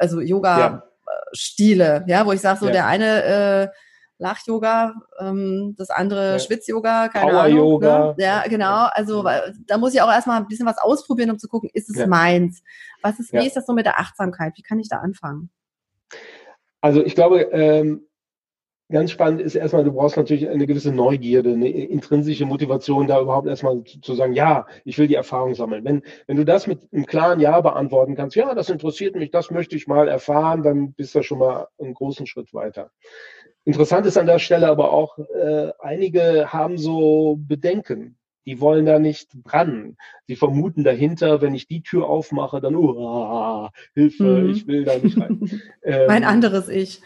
also 0.00 0.20
Yoga-Stile, 0.20 2.04
ja. 2.08 2.18
ja. 2.18 2.26
wo 2.26 2.32
ich 2.32 2.40
sage, 2.40 2.58
so 2.58 2.66
ja. 2.66 2.72
der 2.72 2.86
eine 2.86 3.22
äh, 3.22 3.68
Lach-Yoga, 4.22 4.94
ähm, 5.18 5.74
das 5.76 5.90
andere 5.90 6.32
ja. 6.32 6.38
Schwitz-Yoga, 6.38 7.08
keine 7.08 7.30
Power 7.30 7.42
Ahnung. 7.42 7.58
Yoga. 7.58 8.14
Ne? 8.16 8.24
Ja, 8.24 8.44
genau. 8.48 8.86
Also 8.92 9.24
da 9.66 9.78
muss 9.78 9.92
ich 9.92 10.00
auch 10.00 10.10
erstmal 10.10 10.38
ein 10.38 10.48
bisschen 10.48 10.66
was 10.66 10.78
ausprobieren, 10.78 11.30
um 11.30 11.38
zu 11.38 11.48
gucken, 11.48 11.68
ist 11.74 11.90
es 11.90 11.96
ja. 11.96 12.06
meins? 12.06 12.62
Was 13.02 13.18
ist, 13.18 13.32
wie 13.32 13.46
ist 13.46 13.56
das 13.56 13.66
so 13.66 13.74
mit 13.74 13.84
der 13.84 13.98
Achtsamkeit? 13.98 14.52
Wie 14.56 14.62
kann 14.62 14.78
ich 14.78 14.88
da 14.88 14.98
anfangen? 14.98 15.50
Also 16.80 17.04
ich 17.04 17.14
glaube, 17.14 17.42
ähm, 17.52 18.06
ganz 18.92 19.10
spannend 19.10 19.40
ist 19.40 19.56
erstmal, 19.56 19.82
du 19.82 19.92
brauchst 19.92 20.16
natürlich 20.16 20.48
eine 20.48 20.66
gewisse 20.66 20.92
Neugierde, 20.92 21.52
eine 21.52 21.68
intrinsische 21.68 22.44
Motivation, 22.46 23.08
da 23.08 23.20
überhaupt 23.20 23.48
erstmal 23.48 23.82
zu, 23.84 24.00
zu, 24.00 24.14
sagen, 24.14 24.34
ja, 24.34 24.66
ich 24.84 24.98
will 24.98 25.08
die 25.08 25.16
Erfahrung 25.16 25.54
sammeln. 25.54 25.84
Wenn, 25.84 26.02
wenn 26.26 26.36
du 26.36 26.44
das 26.44 26.66
mit 26.66 26.80
einem 26.92 27.06
klaren 27.06 27.40
Ja 27.40 27.60
beantworten 27.60 28.14
kannst, 28.14 28.36
ja, 28.36 28.54
das 28.54 28.70
interessiert 28.70 29.16
mich, 29.16 29.30
das 29.30 29.50
möchte 29.50 29.74
ich 29.74 29.88
mal 29.88 30.06
erfahren, 30.06 30.62
dann 30.62 30.92
bist 30.92 31.14
du 31.14 31.22
schon 31.22 31.38
mal 31.38 31.66
einen 31.80 31.94
großen 31.94 32.26
Schritt 32.26 32.52
weiter. 32.54 32.92
Interessant 33.64 34.06
ist 34.06 34.18
an 34.18 34.26
der 34.26 34.38
Stelle 34.38 34.68
aber 34.68 34.92
auch, 34.92 35.18
äh, 35.18 35.70
einige 35.78 36.52
haben 36.52 36.78
so 36.78 37.36
Bedenken. 37.38 38.16
Die 38.44 38.60
wollen 38.60 38.86
da 38.86 38.98
nicht 38.98 39.30
dran. 39.44 39.96
Sie 40.26 40.34
vermuten 40.34 40.82
dahinter, 40.82 41.40
wenn 41.40 41.54
ich 41.54 41.68
die 41.68 41.82
Tür 41.82 42.08
aufmache, 42.08 42.60
dann, 42.60 42.74
uh, 42.74 43.68
Hilfe, 43.94 44.24
mhm. 44.24 44.50
ich 44.50 44.66
will 44.66 44.84
da 44.84 44.98
nicht 44.98 45.18
rein. 45.20 45.62
Ähm, 45.84 46.06
mein 46.08 46.24
anderes 46.24 46.68
Ich. 46.68 47.02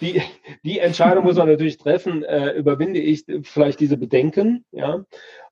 Die, 0.00 0.20
die 0.64 0.80
Entscheidung 0.80 1.24
muss 1.24 1.36
man 1.36 1.48
natürlich 1.48 1.76
treffen, 1.76 2.24
äh, 2.24 2.50
überwinde 2.52 2.98
ich 2.98 3.24
vielleicht 3.42 3.78
diese 3.78 3.96
Bedenken, 3.96 4.64
ja, 4.72 5.04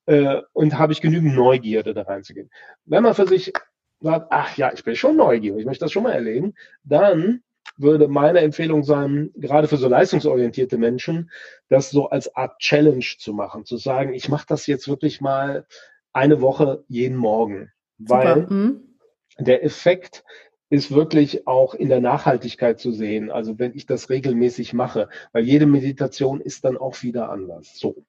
äh, 0.07 0.43
und 0.53 0.79
habe 0.79 0.93
ich 0.93 1.01
genügend 1.01 1.37
Neugierde 1.37 1.95
da 1.95 2.03
reinzugehen. 2.03 2.51
Wenn 2.85 3.05
man 3.05 3.15
für 3.15 3.29
sich 3.29 3.53
sagt, 4.01 4.27
ach 4.31 4.57
ja, 4.57 4.73
ich 4.73 4.83
bin 4.83 4.97
schon 4.97 5.17
neugierig, 5.17 5.61
ich 5.61 5.67
möchte 5.67 5.85
das 5.85 5.93
schon 5.93 6.03
mal 6.03 6.13
erleben, 6.13 6.55
dann 6.83 7.43
würde 7.81 8.09
meine 8.09 8.41
Empfehlung 8.41 8.83
sein, 8.83 9.31
gerade 9.35 9.69
für 9.69 9.77
so 9.77 9.89
leistungsorientierte 9.89 10.79
Menschen, 10.79 11.31
das 11.69 11.91
so 11.91 12.09
als 12.11 12.35
Art 12.35 12.59
Challenge 12.59 13.05
zu 13.19 13.33
machen, 13.33 13.65
zu 13.65 13.77
sagen, 13.77 14.15
ich 14.15 14.29
mache 14.29 14.47
das 14.49 14.67
jetzt 14.67 14.89
wirklich 14.89 15.21
mal 15.21 15.67
eine 16.13 16.41
Woche 16.41 16.85
jeden 16.89 17.17
Morgen, 17.17 17.71
weil 17.99 18.47
mhm. 18.49 18.97
der 19.39 19.65
Effekt 19.65 20.25
ist 20.71 20.95
wirklich 20.95 21.49
auch 21.49 21.75
in 21.75 21.89
der 21.89 22.01
Nachhaltigkeit 22.01 22.79
zu 22.79 22.93
sehen. 22.93 23.31
Also 23.31 23.59
wenn 23.59 23.75
ich 23.75 23.87
das 23.87 24.09
regelmäßig 24.09 24.73
mache, 24.73 25.09
weil 25.33 25.45
jede 25.45 25.67
Meditation 25.67 26.41
ist 26.41 26.65
dann 26.65 26.77
auch 26.77 27.03
wieder 27.03 27.31
anders. 27.31 27.77
So. 27.77 28.05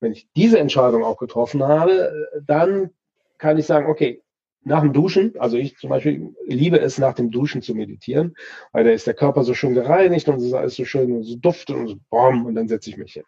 Wenn 0.00 0.12
ich 0.12 0.28
diese 0.36 0.60
Entscheidung 0.60 1.02
auch 1.02 1.16
getroffen 1.16 1.64
habe, 1.64 2.12
dann 2.46 2.90
kann 3.36 3.58
ich 3.58 3.66
sagen, 3.66 3.90
okay, 3.90 4.22
nach 4.68 4.82
dem 4.82 4.92
Duschen, 4.92 5.34
also 5.38 5.56
ich 5.56 5.76
zum 5.78 5.90
Beispiel 5.90 6.34
liebe 6.46 6.78
es 6.78 6.98
nach 6.98 7.14
dem 7.14 7.30
Duschen 7.30 7.62
zu 7.62 7.74
meditieren, 7.74 8.36
weil 8.72 8.84
da 8.84 8.90
ist 8.90 9.06
der 9.06 9.14
Körper 9.14 9.42
so 9.42 9.54
schön 9.54 9.74
gereinigt 9.74 10.28
und 10.28 10.36
es 10.36 10.44
ist 10.44 10.52
alles 10.52 10.76
so 10.76 10.84
schön 10.84 11.22
so 11.22 11.36
duftet 11.36 11.76
und 11.76 11.88
so 11.88 11.96
bom, 12.10 12.46
und 12.46 12.54
dann 12.54 12.68
setze 12.68 12.90
ich 12.90 12.96
mich 12.96 13.14
hin. 13.14 13.24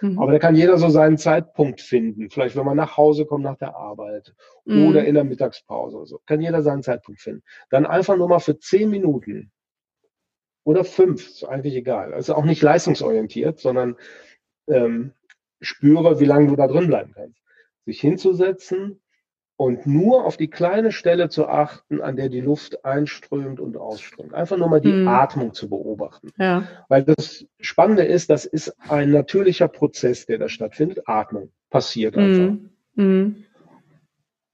Mhm. 0.00 0.18
Aber 0.18 0.32
da 0.32 0.38
kann 0.38 0.54
jeder 0.54 0.78
so 0.78 0.88
seinen 0.88 1.18
Zeitpunkt 1.18 1.80
finden. 1.80 2.30
Vielleicht, 2.30 2.56
wenn 2.56 2.64
man 2.64 2.76
nach 2.76 2.96
Hause 2.96 3.26
kommt 3.26 3.42
nach 3.42 3.56
der 3.56 3.74
Arbeit 3.74 4.34
mhm. 4.64 4.86
oder 4.86 5.04
in 5.04 5.14
der 5.14 5.24
Mittagspause 5.24 5.96
oder 5.96 6.06
so. 6.06 6.20
Kann 6.26 6.40
jeder 6.40 6.62
seinen 6.62 6.82
Zeitpunkt 6.82 7.20
finden. 7.20 7.42
Dann 7.70 7.86
einfach 7.86 8.16
nur 8.16 8.28
mal 8.28 8.38
für 8.38 8.58
zehn 8.58 8.90
Minuten 8.90 9.50
oder 10.64 10.84
fünf, 10.84 11.26
ist 11.26 11.44
eigentlich 11.44 11.74
egal. 11.74 12.12
Also 12.12 12.34
auch 12.34 12.44
nicht 12.44 12.62
leistungsorientiert, 12.62 13.58
sondern 13.58 13.96
ähm, 14.68 15.12
spüre, 15.60 16.20
wie 16.20 16.24
lange 16.24 16.48
du 16.48 16.56
da 16.56 16.66
drin 16.66 16.88
bleiben 16.88 17.12
kannst. 17.14 17.40
Sich 17.86 18.00
hinzusetzen 18.00 19.00
und 19.56 19.86
nur 19.86 20.24
auf 20.24 20.36
die 20.36 20.48
kleine 20.48 20.92
Stelle 20.92 21.28
zu 21.28 21.48
achten, 21.48 22.02
an 22.02 22.16
der 22.16 22.28
die 22.28 22.40
Luft 22.40 22.84
einströmt 22.84 23.58
und 23.58 23.76
ausströmt. 23.76 24.34
Einfach 24.34 24.58
nur 24.58 24.68
mal 24.68 24.80
die 24.80 24.92
mhm. 24.92 25.08
Atmung 25.08 25.54
zu 25.54 25.68
beobachten. 25.68 26.30
Ja. 26.38 26.64
Weil 26.88 27.04
das 27.04 27.46
Spannende 27.58 28.04
ist, 28.04 28.28
das 28.28 28.44
ist 28.44 28.76
ein 28.88 29.10
natürlicher 29.10 29.68
Prozess, 29.68 30.26
der 30.26 30.38
da 30.38 30.48
stattfindet. 30.48 31.02
Atmung 31.06 31.50
passiert 31.70 32.16
einfach. 32.16 32.58
Mhm. 32.96 33.44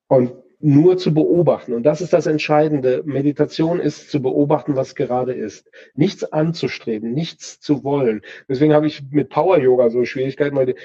Und 0.07 0.33
nur 0.63 0.97
zu 0.97 1.13
beobachten. 1.13 1.73
Und 1.73 1.83
das 1.83 2.01
ist 2.01 2.13
das 2.13 2.27
Entscheidende. 2.27 3.03
Meditation 3.05 3.81
ist 3.81 4.11
zu 4.11 4.23
beobachten, 4.23 4.77
was 4.77 4.95
gerade 4.95 5.33
ist. 5.33 5.69
Nichts 5.95 6.23
anzustreben, 6.33 7.13
nichts 7.13 7.59
zu 7.59 7.83
wollen. 7.83 8.23
Deswegen 8.49 8.73
habe 8.73 8.87
ich 8.87 9.03
mit 9.11 9.29
Power 9.29 9.59
Yoga 9.59 9.91
so 9.91 10.05
Schwierigkeiten, 10.05 10.55
weil 10.55 10.77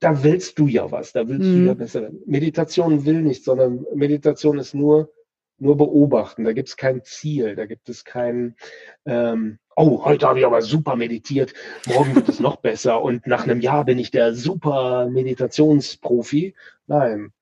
da 0.00 0.24
willst 0.24 0.58
du 0.58 0.66
ja 0.66 0.90
was, 0.90 1.12
da 1.12 1.28
willst 1.28 1.48
mhm. 1.48 1.60
du 1.60 1.66
ja 1.66 1.74
besser 1.74 2.02
werden. 2.02 2.20
Meditation 2.26 3.04
will 3.04 3.22
nicht, 3.22 3.44
sondern 3.44 3.84
Meditation 3.94 4.58
ist 4.58 4.74
nur, 4.74 5.12
nur 5.58 5.76
beobachten. 5.76 6.44
Da 6.44 6.52
gibt 6.52 6.68
es 6.68 6.76
kein 6.76 7.04
Ziel, 7.04 7.54
da 7.54 7.66
gibt 7.66 7.88
es 7.90 8.04
kein, 8.04 8.56
ähm, 9.04 9.58
oh, 9.76 10.04
heute 10.04 10.26
habe 10.26 10.40
ich 10.40 10.46
aber 10.46 10.62
super 10.62 10.96
meditiert, 10.96 11.52
morgen 11.86 12.14
wird 12.14 12.28
es 12.30 12.40
noch 12.40 12.56
besser 12.56 13.02
und 13.02 13.26
nach 13.26 13.44
einem 13.44 13.60
Jahr 13.60 13.84
bin 13.84 13.98
ich 13.98 14.10
der 14.10 14.34
super 14.34 15.08
Meditationsprofi. 15.10 16.54
Nein. 16.86 17.32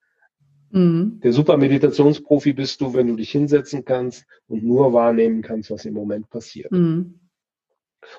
Mhm. 0.71 1.21
Der 1.23 1.33
super 1.33 1.57
Meditationsprofi 1.57 2.53
bist 2.53 2.81
du, 2.81 2.93
wenn 2.93 3.07
du 3.07 3.17
dich 3.17 3.31
hinsetzen 3.31 3.85
kannst 3.85 4.27
und 4.49 4.65
nur 4.65 4.93
wahrnehmen 4.93 5.43
kannst, 5.43 5.71
was 5.71 5.85
im 5.85 5.95
Moment 5.95 6.29
passiert. 6.29 6.73
Mhm. 6.73 7.21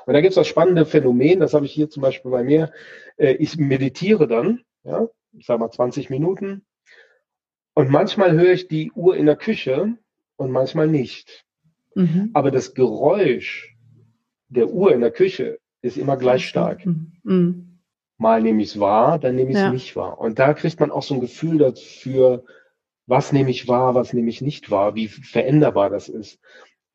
Und 0.05 0.13
da 0.13 0.21
gibt 0.21 0.31
es 0.31 0.35
das 0.35 0.47
spannende 0.47 0.85
Phänomen, 0.85 1.39
das 1.39 1.53
habe 1.53 1.65
ich 1.65 1.71
hier 1.71 1.89
zum 1.89 2.01
Beispiel 2.01 2.31
bei 2.31 2.43
mir. 2.43 2.71
Äh, 3.17 3.33
ich 3.33 3.57
meditiere 3.57 4.27
dann, 4.27 4.61
ja, 4.83 5.07
ich 5.37 5.45
sage 5.45 5.59
mal 5.59 5.71
20 5.71 6.09
Minuten. 6.09 6.65
Und 7.73 7.89
manchmal 7.89 8.33
höre 8.33 8.53
ich 8.53 8.67
die 8.67 8.91
Uhr 8.91 9.15
in 9.15 9.25
der 9.25 9.35
Küche 9.35 9.95
und 10.35 10.51
manchmal 10.51 10.87
nicht. 10.87 11.45
Mhm. 11.95 12.31
Aber 12.33 12.51
das 12.51 12.73
Geräusch 12.73 13.75
der 14.49 14.69
Uhr 14.69 14.93
in 14.93 15.01
der 15.01 15.11
Küche 15.11 15.59
ist 15.81 15.97
immer 15.97 16.17
gleich 16.17 16.47
stark. 16.47 16.85
Mhm. 16.85 17.13
mhm. 17.23 17.65
Mal 18.21 18.41
nehme 18.41 18.61
ich 18.61 18.71
es 18.71 18.79
wahr, 18.81 19.17
dann 19.17 19.35
nehme 19.35 19.51
ich 19.51 19.55
es 19.55 19.61
ja. 19.61 19.71
nicht 19.71 19.95
wahr. 19.95 20.19
Und 20.19 20.39
da 20.39 20.53
kriegt 20.53 20.77
man 20.81 20.91
auch 20.91 21.03
so 21.03 21.13
ein 21.13 21.21
Gefühl 21.21 21.57
dafür, 21.57 22.43
was 23.05 23.31
nehme 23.31 23.49
ich 23.49 23.69
wahr, 23.69 23.95
was 23.95 24.11
nehme 24.11 24.29
ich 24.29 24.41
nicht 24.41 24.69
wahr, 24.71 24.93
wie 24.93 25.07
veränderbar 25.07 25.89
das 25.89 26.09
ist. 26.09 26.37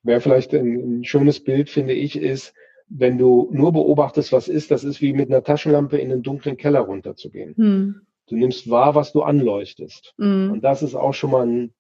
Wäre 0.02 0.20
vielleicht 0.20 0.52
ein, 0.52 1.00
ein 1.00 1.04
schönes 1.04 1.42
Bild, 1.42 1.70
finde 1.70 1.94
ich, 1.94 2.16
ist, 2.16 2.52
wenn 2.96 3.18
du 3.18 3.48
nur 3.50 3.72
beobachtest, 3.72 4.32
was 4.32 4.46
ist, 4.46 4.70
das 4.70 4.84
ist 4.84 5.00
wie 5.00 5.12
mit 5.12 5.28
einer 5.28 5.42
Taschenlampe 5.42 5.98
in 5.98 6.10
den 6.10 6.22
dunklen 6.22 6.56
Keller 6.56 6.80
runterzugehen. 6.80 7.54
Hm. 7.56 8.00
Du 8.28 8.36
nimmst 8.36 8.70
wahr, 8.70 8.94
was 8.94 9.12
du 9.12 9.22
anleuchtest. 9.22 10.14
Hm. 10.16 10.52
Und 10.52 10.64
das 10.64 10.82
ist 10.82 10.94
auch 10.94 11.12
schon 11.12 11.32
mal 11.32 11.44
ein, 11.44 11.74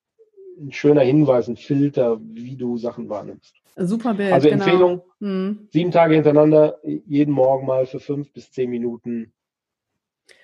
ein, 0.58 0.72
schöner 0.72 1.02
Hinweis, 1.02 1.46
ein 1.46 1.56
Filter, 1.56 2.20
wie 2.20 2.56
du 2.56 2.76
Sachen 2.78 3.08
wahrnimmst. 3.08 3.54
Super 3.76 4.14
Bild. 4.14 4.32
Also 4.32 4.48
genau. 4.48 4.64
Empfehlung, 4.64 5.02
hm. 5.20 5.68
sieben 5.72 5.92
Tage 5.92 6.14
hintereinander, 6.14 6.80
jeden 6.82 7.32
Morgen 7.32 7.64
mal 7.64 7.86
für 7.86 8.00
fünf 8.00 8.32
bis 8.32 8.50
zehn 8.50 8.70
Minuten 8.70 9.32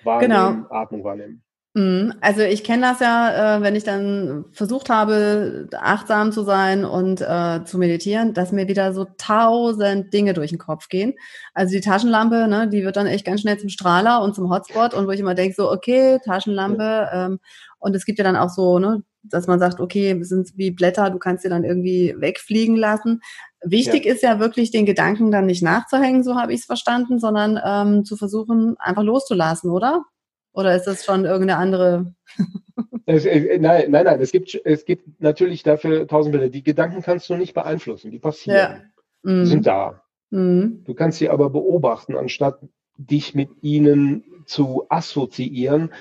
wahrnehmen, 0.05 0.31
genau. 0.31 0.67
Atmung 0.71 1.03
wahrnehmen. 1.03 1.43
Mhm. 1.75 2.15
Also 2.21 2.43
ich 2.43 2.65
kenne 2.65 2.83
das 2.83 2.99
ja, 2.99 3.59
äh, 3.59 3.63
wenn 3.63 3.77
ich 3.77 3.85
dann 3.85 4.45
versucht 4.51 4.91
habe, 4.91 5.69
achtsam 5.81 6.33
zu 6.33 6.43
sein 6.43 6.85
und 6.85 7.21
äh, 7.21 7.65
zu 7.65 7.79
meditieren, 7.79 8.35
dass 8.35 8.51
mir 8.51 8.67
wieder 8.67 8.93
so 8.93 9.07
tausend 9.19 10.13
Dinge 10.13 10.35
durch 10.35 10.51
den 10.51 10.59
Kopf 10.59 10.89
gehen. 10.89 11.15
Also 11.55 11.73
die 11.73 11.81
Taschenlampe, 11.81 12.49
ne, 12.49 12.69
die 12.69 12.83
wird 12.83 12.97
dann 12.97 13.07
echt 13.07 13.25
ganz 13.25 13.43
schnell 13.43 13.57
zum 13.59 13.69
Strahler 13.69 14.21
und 14.23 14.35
zum 14.35 14.51
Hotspot 14.51 14.95
und 14.95 15.07
wo 15.07 15.13
ich 15.13 15.21
immer 15.21 15.37
denke, 15.37 15.55
so, 15.55 15.71
okay, 15.71 16.19
Taschenlampe. 16.25 17.09
Ähm, 17.13 17.39
und 17.79 17.95
es 17.95 18.05
gibt 18.05 18.19
ja 18.19 18.25
dann 18.25 18.37
auch 18.37 18.51
so, 18.51 18.81
ne, 18.81 19.05
dass 19.23 19.47
man 19.47 19.61
sagt, 19.61 19.79
okay, 19.79 20.21
sind 20.25 20.51
wie 20.57 20.73
Blätter, 20.73 21.11
du 21.11 21.19
kannst 21.19 21.45
sie 21.45 21.49
dann 21.49 21.63
irgendwie 21.63 22.17
wegfliegen 22.19 22.75
lassen. 22.75 23.21
Wichtig 23.63 24.07
ja. 24.07 24.13
ist 24.15 24.23
ja 24.25 24.41
wirklich, 24.41 24.73
den 24.73 24.87
Gedanken 24.87 25.31
dann 25.31 25.47
nicht 25.47 25.63
nachzuhängen, 25.63 26.25
so 26.25 26.35
habe 26.35 26.53
ich 26.53 26.61
es 26.61 26.67
verstanden, 26.67 27.21
sondern 27.21 27.61
ähm, 27.65 28.05
zu 28.05 28.17
versuchen, 28.17 28.77
einfach 28.79 29.05
loszulassen, 29.05 29.71
oder? 29.71 30.03
Oder 30.53 30.75
ist 30.75 30.87
das 30.87 31.05
schon 31.05 31.25
irgendeine 31.25 31.59
andere? 31.59 32.15
es, 33.07 33.25
äh, 33.25 33.59
nein, 33.59 33.91
nein, 33.91 34.05
nein. 34.05 34.21
Es 34.21 34.33
gibt, 34.33 34.61
es 34.65 34.85
gibt 34.85 35.21
natürlich 35.21 35.63
dafür 35.63 36.07
tausend 36.07 36.33
Bilder. 36.33 36.49
Die 36.49 36.63
Gedanken 36.63 37.03
kannst 37.03 37.29
du 37.29 37.37
nicht 37.37 37.55
beeinflussen. 37.55 38.11
Die 38.11 38.19
passieren. 38.19 38.93
Ja. 39.25 39.43
Die 39.43 39.47
sind 39.47 39.67
da. 39.67 40.03
Mhm. 40.31 40.85
Du 40.85 40.95
kannst 40.95 41.19
sie 41.19 41.29
aber 41.29 41.51
beobachten, 41.51 42.17
anstatt 42.17 42.61
dich 42.97 43.35
mit 43.35 43.51
ihnen 43.63 44.25
zu 44.47 44.87
assoziieren, 44.89 45.93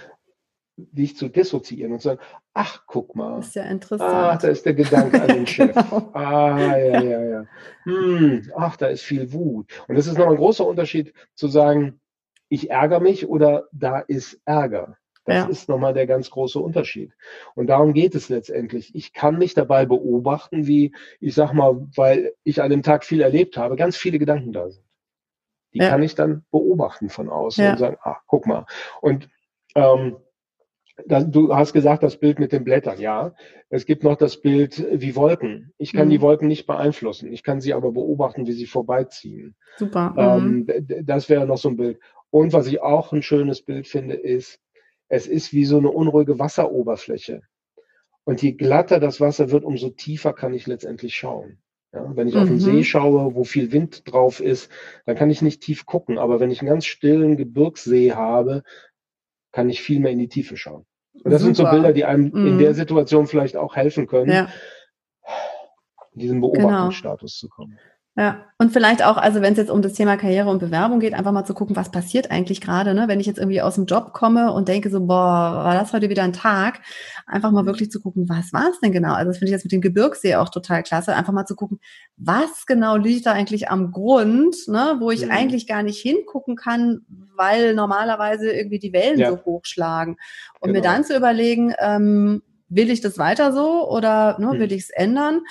dich 0.78 1.18
zu 1.18 1.28
dissoziieren 1.28 1.94
und 1.94 2.00
zu 2.00 2.10
sagen, 2.10 2.22
ach, 2.54 2.84
guck 2.88 3.16
mal. 3.16 3.38
Das 3.38 3.48
ist 3.48 3.56
ja 3.56 3.64
interessant. 3.64 4.12
Ach, 4.14 4.38
da 4.38 4.48
ist 4.48 4.66
der 4.66 4.74
Gedanke 4.74 5.22
an 5.22 5.28
den 5.28 5.48
Chef. 5.48 5.74
genau. 5.74 6.10
Ah, 6.14 6.58
ja, 6.58 7.02
ja, 7.02 7.24
ja. 7.24 7.46
Hm, 7.84 8.52
ach, 8.56 8.78
da 8.78 8.88
ist 8.88 9.04
viel 9.04 9.32
Wut. 9.34 9.68
Und 9.88 9.96
das 9.98 10.08
ist 10.08 10.18
noch 10.18 10.28
ein 10.28 10.36
großer 10.36 10.66
Unterschied 10.66 11.14
zu 11.36 11.48
sagen, 11.48 12.00
ich 12.50 12.70
ärgere 12.70 13.00
mich 13.00 13.28
oder 13.28 13.68
da 13.72 14.00
ist 14.00 14.42
Ärger. 14.46 14.98
Das 15.26 15.44
ja. 15.44 15.50
ist 15.50 15.70
nochmal 15.70 15.94
der 15.94 16.08
ganz 16.08 16.32
große 16.32 16.60
Unterschied. 16.60 17.14
Und 17.54 17.68
darum 17.68 17.94
geht 17.94 18.16
es 18.16 18.30
letztendlich. 18.30 18.96
Ich 18.96 19.14
kann 19.14 19.38
mich 19.38 19.54
dabei 19.54 19.86
beobachten, 19.86 20.66
wie, 20.66 20.96
ich 21.20 21.36
sag 21.36 21.54
mal, 21.54 21.88
weil 21.96 22.34
ich 22.44 22.64
an 22.64 22.72
dem 22.72 22.82
Tag 22.82 23.06
viel 23.06 23.22
erlebt 23.22 23.56
habe, 23.56 23.76
ganz 23.76 23.96
viele 23.96 24.18
Gedanken 24.18 24.54
da 24.54 24.70
sind. 24.70 24.86
Die 25.74 25.80
ja. 25.80 25.90
kann 25.90 26.02
ich 26.02 26.16
dann 26.16 26.46
beobachten 26.50 27.10
von 27.10 27.30
außen 27.30 27.64
ja. 27.64 27.72
und 27.72 27.78
sagen, 27.78 27.98
ach, 28.02 28.22
guck 28.26 28.48
mal. 28.48 28.66
Und 29.02 29.30
ähm, 29.76 30.18
da, 31.06 31.24
du 31.24 31.56
hast 31.56 31.74
gesagt, 31.74 32.04
das 32.04 32.18
Bild 32.18 32.40
mit 32.40 32.52
den 32.52 32.64
Blättern, 32.64 33.00
ja. 33.00 33.34
Es 33.70 33.86
gibt 33.86 34.04
noch 34.04 34.16
das 34.16 34.42
Bild 34.42 34.84
wie 34.92 35.16
Wolken. 35.16 35.74
Ich 35.78 35.94
kann 35.94 36.08
mhm. 36.08 36.12
die 36.12 36.22
Wolken 36.22 36.48
nicht 36.48 36.66
beeinflussen. 36.66 37.32
Ich 37.32 37.44
kann 37.44 37.62
sie 37.62 37.74
aber 37.74 37.92
beobachten, 37.92 38.48
wie 38.48 38.54
sie 38.54 38.66
vorbeiziehen. 38.66 39.56
Super. 39.78 40.14
Ähm, 40.18 40.66
mhm. 40.68 41.06
das 41.06 41.30
wäre 41.30 41.46
noch 41.46 41.58
so 41.58 41.70
ein 41.70 41.78
Bild. 41.78 42.00
Und 42.32 42.54
was 42.54 42.68
ich 42.68 42.82
auch 42.82 43.12
ein 43.12 43.22
schönes 43.22 43.62
Bild 43.62 43.88
finde, 43.88 44.16
ist, 44.16 44.60
es 45.08 45.28
ist 45.28 45.54
wie 45.54 45.66
so 45.66 45.78
eine 45.78 45.90
unruhige 45.90 46.38
Wasseroberfläche. 46.38 47.42
Und 48.24 48.42
je 48.44 48.52
glatter 48.52 49.00
das 49.00 49.20
Wasser 49.20 49.50
wird, 49.50 49.64
umso 49.64 49.90
tiefer 49.90 50.34
kann 50.34 50.54
ich 50.54 50.68
letztendlich 50.68 51.16
schauen. 51.16 51.58
Ja, 51.92 52.16
wenn 52.16 52.28
ich 52.28 52.36
mhm. 52.36 52.42
auf 52.42 52.48
den 52.48 52.60
See 52.60 52.72
mhm. 52.72 52.84
schaue, 52.84 53.34
wo 53.34 53.44
viel 53.44 53.72
Wind 53.72 54.04
drauf 54.12 54.40
ist, 54.40 54.70
dann 55.08 55.16
kann 55.16 55.32
ich 55.32 55.42
nicht 55.42 55.62
tief 55.62 55.88
gucken. 55.88 56.20
Aber 56.20 56.40
wenn 56.40 56.52
ich 56.52 56.62
einen 56.62 56.70
ganz 56.70 56.86
stillen 56.86 57.38
Gebirgssee 57.38 58.14
habe, 58.14 58.62
kann 59.52 59.70
ich 59.70 59.82
viel 59.82 60.00
mehr 60.00 60.12
in 60.12 60.20
die 60.20 60.28
Tiefe 60.28 60.58
schauen. 60.58 60.86
Und 61.14 61.32
das 61.32 61.42
Super. 61.42 61.56
sind 61.56 61.66
so 61.66 61.72
Bilder, 61.72 61.94
die 61.94 62.06
einem 62.06 62.30
mhm. 62.32 62.48
in 62.48 62.58
der 62.60 62.76
Situation 62.76 63.26
vielleicht 63.26 63.58
auch 63.58 63.76
helfen 63.76 64.06
können, 64.06 64.32
ja. 64.32 64.50
in 66.14 66.20
diesen 66.20 66.42
genau. 66.42 66.52
Beobachtungsstatus 66.52 67.40
genau. 67.40 67.40
zu 67.40 67.50
kommen. 67.50 67.80
Ja, 68.20 68.48
und 68.58 68.74
vielleicht 68.74 69.02
auch, 69.02 69.16
also 69.16 69.42
wenn 69.42 69.54
es 69.54 69.60
jetzt 69.60 69.72
um 69.72 69.82
das 69.82 69.94
Thema 69.94 70.18
Karriere 70.18 70.50
und 70.50 70.60
Bewerbung 70.60 71.00
geht, 71.00 71.14
einfach 71.14 71.32
mal 71.32 71.46
zu 71.46 71.54
gucken, 71.54 71.78
was 71.78 71.90
passiert 71.90 72.32
eigentlich 72.32 72.60
gerade, 72.60 72.94
ne? 72.94 73.08
Wenn 73.08 73.22
ich 73.22 73.26
jetzt 73.26 73.38
irgendwie 73.38 73.62
aus 73.62 73.76
dem 73.76 73.86
Job 73.86 74.12
komme 74.12 74.52
und 74.52 74.68
denke 74.68 74.90
so, 74.90 75.00
boah, 75.00 75.64
war 75.64 75.74
das 75.74 75.94
heute 75.94 76.10
wieder 76.10 76.24
ein 76.24 76.34
Tag, 76.34 76.82
einfach 77.26 77.52
mal 77.52 77.66
wirklich 77.66 77.92
zu 77.92 78.02
gucken, 78.02 78.28
was 78.28 78.52
war 78.52 78.72
es 78.72 78.82
denn 78.82 78.92
genau? 78.92 79.14
Also 79.14 79.30
das 79.30 79.38
finde 79.38 79.52
ich 79.52 79.54
jetzt 79.54 79.64
mit 79.64 79.72
dem 79.72 79.80
Gebirgssee 79.80 80.36
auch 80.36 80.50
total 80.50 80.84
klasse, 80.84 81.16
einfach 81.16 81.32
mal 81.32 81.46
zu 81.46 81.56
gucken, 81.56 81.80
was 82.18 82.66
genau 82.66 82.98
liegt 82.98 83.26
da 83.26 83.32
eigentlich 83.32 83.70
am 83.70 83.92
Grund, 83.92 84.68
ne? 84.68 84.98
Wo 85.00 85.12
ich 85.12 85.24
mhm. 85.24 85.32
eigentlich 85.32 85.66
gar 85.66 85.82
nicht 85.82 86.02
hingucken 86.02 86.58
kann, 86.58 87.06
weil 87.38 87.74
normalerweise 87.74 88.52
irgendwie 88.52 88.80
die 88.80 88.92
Wellen 88.92 89.18
ja. 89.18 89.30
so 89.30 89.46
hochschlagen. 89.46 90.18
Und 90.60 90.74
genau. 90.74 90.80
mir 90.80 90.82
dann 90.82 91.06
zu 91.06 91.16
überlegen, 91.16 91.74
ähm, 91.80 92.42
will 92.70 92.92
ich 92.92 93.02
das 93.02 93.18
weiter 93.18 93.52
so 93.52 93.90
oder 93.90 94.38
ne, 94.40 94.52
will 94.52 94.68
mhm. 94.68 94.74
ich 94.74 94.84
es 94.84 94.90
ändern? 94.90 95.42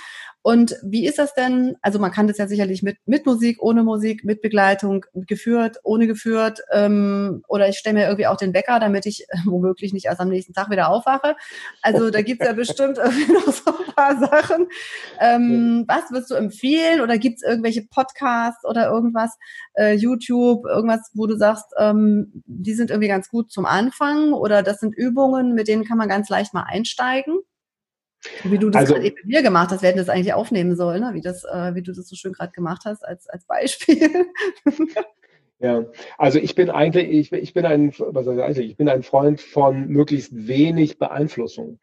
Und 0.49 0.77
wie 0.83 1.07
ist 1.07 1.19
das 1.19 1.35
denn? 1.35 1.77
Also 1.83 1.99
man 1.99 2.11
kann 2.11 2.27
das 2.27 2.39
ja 2.39 2.47
sicherlich 2.47 2.83
mit, 2.83 2.97
mit 3.05 3.27
Musik, 3.27 3.63
ohne 3.63 3.83
Musik, 3.83 4.25
mit 4.25 4.41
Begleitung, 4.41 5.05
geführt, 5.13 5.77
ohne 5.85 6.07
geführt. 6.07 6.61
Ähm, 6.73 7.43
oder 7.49 7.69
ich 7.69 7.77
stelle 7.77 7.99
mir 7.99 8.05
irgendwie 8.07 8.29
auch 8.29 8.39
den 8.39 8.55
Wecker, 8.55 8.81
damit 8.81 9.05
ich 9.05 9.25
äh, 9.29 9.37
womöglich 9.45 9.93
nicht 9.93 10.07
erst 10.07 10.23
am 10.23 10.31
nächsten 10.31 10.55
Tag 10.55 10.71
wieder 10.71 10.89
aufwache. 10.89 11.37
Also 11.83 12.09
da 12.09 12.23
gibt's 12.23 12.47
ja 12.47 12.55
bestimmt 12.55 12.97
irgendwie 13.05 13.31
noch 13.31 13.53
so 13.53 13.71
ein 13.73 13.95
paar 13.95 14.19
Sachen. 14.19 14.69
Ähm, 15.21 15.85
was 15.87 16.11
würdest 16.11 16.31
du 16.31 16.35
empfehlen? 16.35 17.03
Oder 17.03 17.19
gibt's 17.19 17.43
irgendwelche 17.43 17.83
Podcasts 17.83 18.65
oder 18.65 18.89
irgendwas, 18.89 19.37
äh, 19.75 19.93
YouTube, 19.97 20.65
irgendwas, 20.65 21.11
wo 21.13 21.27
du 21.27 21.37
sagst, 21.37 21.67
ähm, 21.79 22.43
die 22.47 22.73
sind 22.73 22.89
irgendwie 22.89 23.09
ganz 23.09 23.29
gut 23.29 23.53
zum 23.53 23.67
Anfang? 23.67 24.33
Oder 24.33 24.63
das 24.63 24.81
sind 24.81 24.97
Übungen, 24.97 25.53
mit 25.53 25.69
denen 25.69 25.85
kann 25.85 25.99
man 25.99 26.09
ganz 26.09 26.31
leicht 26.31 26.55
mal 26.55 26.65
einsteigen? 26.67 27.39
Wie 28.45 28.59
du 28.59 28.71
das 28.71 28.81
also, 28.81 28.95
gerade 28.95 29.07
eben 29.07 29.17
mit 29.17 29.27
mir 29.27 29.43
gemacht 29.43 29.71
hast, 29.71 29.83
wir 29.83 29.89
hätten 29.89 29.99
das 29.99 30.09
eigentlich 30.09 30.35
aufnehmen 30.35 30.77
sollen, 30.77 31.01
ne? 31.01 31.11
wie, 31.15 31.21
das, 31.21 31.45
äh, 31.45 31.75
wie 31.75 31.83
du 31.83 31.93
das 31.93 32.09
so 32.09 32.17
schön 32.17 32.33
gerade 32.33 32.53
gemacht 32.53 32.83
hast 32.85 33.05
als, 33.05 33.29
als 33.29 33.45
Beispiel. 33.45 34.27
Ja, 35.61 35.87
also 36.19 36.39
ich 36.39 36.55
bin 36.55 36.71
eigentlich, 36.71 37.09
ich, 37.09 37.33
ich 37.33 37.53
bin 37.53 37.67
ein, 37.67 37.93
was 37.99 38.29
heißt 38.29 38.39
eigentlich, 38.39 38.71
ich 38.71 38.77
bin 38.77 38.89
ein 38.89 39.03
Freund 39.03 39.41
von 39.41 39.89
möglichst 39.89 40.47
wenig 40.47 40.99
Beeinflussung. 40.99 41.81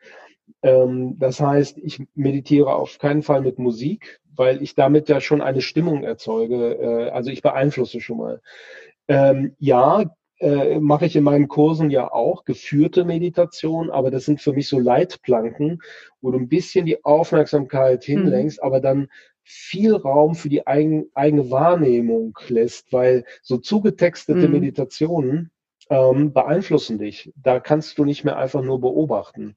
Ähm, 0.61 1.17
das 1.19 1.41
heißt, 1.41 1.77
ich 1.79 2.01
meditiere 2.15 2.73
auf 2.73 2.97
keinen 2.99 3.21
Fall 3.21 3.41
mit 3.41 3.59
Musik, 3.59 4.21
weil 4.33 4.61
ich 4.61 4.75
damit 4.75 5.09
ja 5.09 5.19
schon 5.19 5.41
eine 5.41 5.61
Stimmung 5.61 6.03
erzeuge. 6.03 6.75
Äh, 6.75 7.09
also 7.09 7.31
ich 7.31 7.41
beeinflusse 7.41 7.99
schon 7.99 8.17
mal. 8.17 8.41
Ähm, 9.09 9.55
ja, 9.59 10.05
äh, 10.39 10.79
mache 10.79 11.05
ich 11.05 11.15
in 11.15 11.23
meinen 11.23 11.47
Kursen 11.47 11.89
ja 11.89 12.11
auch 12.11 12.43
geführte 12.43 13.05
Meditation, 13.05 13.89
aber 13.89 14.11
das 14.11 14.25
sind 14.25 14.41
für 14.41 14.53
mich 14.53 14.67
so 14.67 14.79
Leitplanken, 14.79 15.81
wo 16.21 16.31
du 16.31 16.37
ein 16.37 16.49
bisschen 16.49 16.85
die 16.85 17.03
Aufmerksamkeit 17.05 18.07
mhm. 18.07 18.11
hinlenkst, 18.11 18.59
mhm. 18.61 18.65
aber 18.65 18.79
dann 18.79 19.07
viel 19.43 19.95
Raum 19.95 20.35
für 20.35 20.49
die 20.49 20.65
eigen, 20.65 21.05
eigene 21.13 21.51
Wahrnehmung 21.51 22.37
lässt, 22.47 22.91
weil 22.91 23.25
so 23.43 23.57
zugetextete 23.57 24.47
mhm. 24.47 24.53
Meditationen 24.53 25.51
ähm, 25.89 26.33
beeinflussen 26.33 26.97
dich. 26.97 27.31
Da 27.35 27.59
kannst 27.59 27.97
du 27.97 28.05
nicht 28.05 28.23
mehr 28.23 28.37
einfach 28.37 28.63
nur 28.63 28.81
beobachten. 28.81 29.55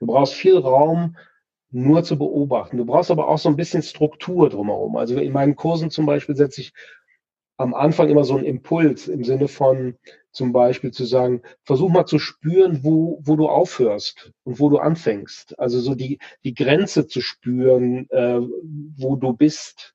Du 0.00 0.06
brauchst 0.06 0.34
viel 0.34 0.58
Raum 0.58 1.16
nur 1.70 2.04
zu 2.04 2.16
beobachten. 2.16 2.76
Du 2.76 2.84
brauchst 2.84 3.10
aber 3.10 3.28
auch 3.28 3.38
so 3.38 3.48
ein 3.48 3.56
bisschen 3.56 3.82
Struktur 3.82 4.48
drumherum. 4.48 4.96
Also 4.96 5.18
in 5.18 5.32
meinen 5.32 5.56
Kursen 5.56 5.90
zum 5.90 6.06
Beispiel 6.06 6.36
setze 6.36 6.60
ich 6.60 6.72
am 7.56 7.74
Anfang 7.74 8.08
immer 8.08 8.24
so 8.24 8.36
einen 8.36 8.46
Impuls 8.46 9.08
im 9.08 9.24
Sinne 9.24 9.48
von 9.48 9.96
zum 10.32 10.52
Beispiel 10.52 10.90
zu 10.90 11.04
sagen, 11.04 11.42
versuch 11.62 11.88
mal 11.88 12.06
zu 12.06 12.18
spüren, 12.18 12.80
wo, 12.82 13.20
wo 13.22 13.36
du 13.36 13.48
aufhörst 13.48 14.32
und 14.42 14.58
wo 14.58 14.68
du 14.68 14.78
anfängst. 14.78 15.58
Also 15.58 15.78
so 15.78 15.94
die, 15.94 16.18
die 16.42 16.54
Grenze 16.54 17.06
zu 17.06 17.20
spüren, 17.20 18.08
äh, 18.10 18.40
wo 18.96 19.14
du 19.16 19.32
bist. 19.32 19.94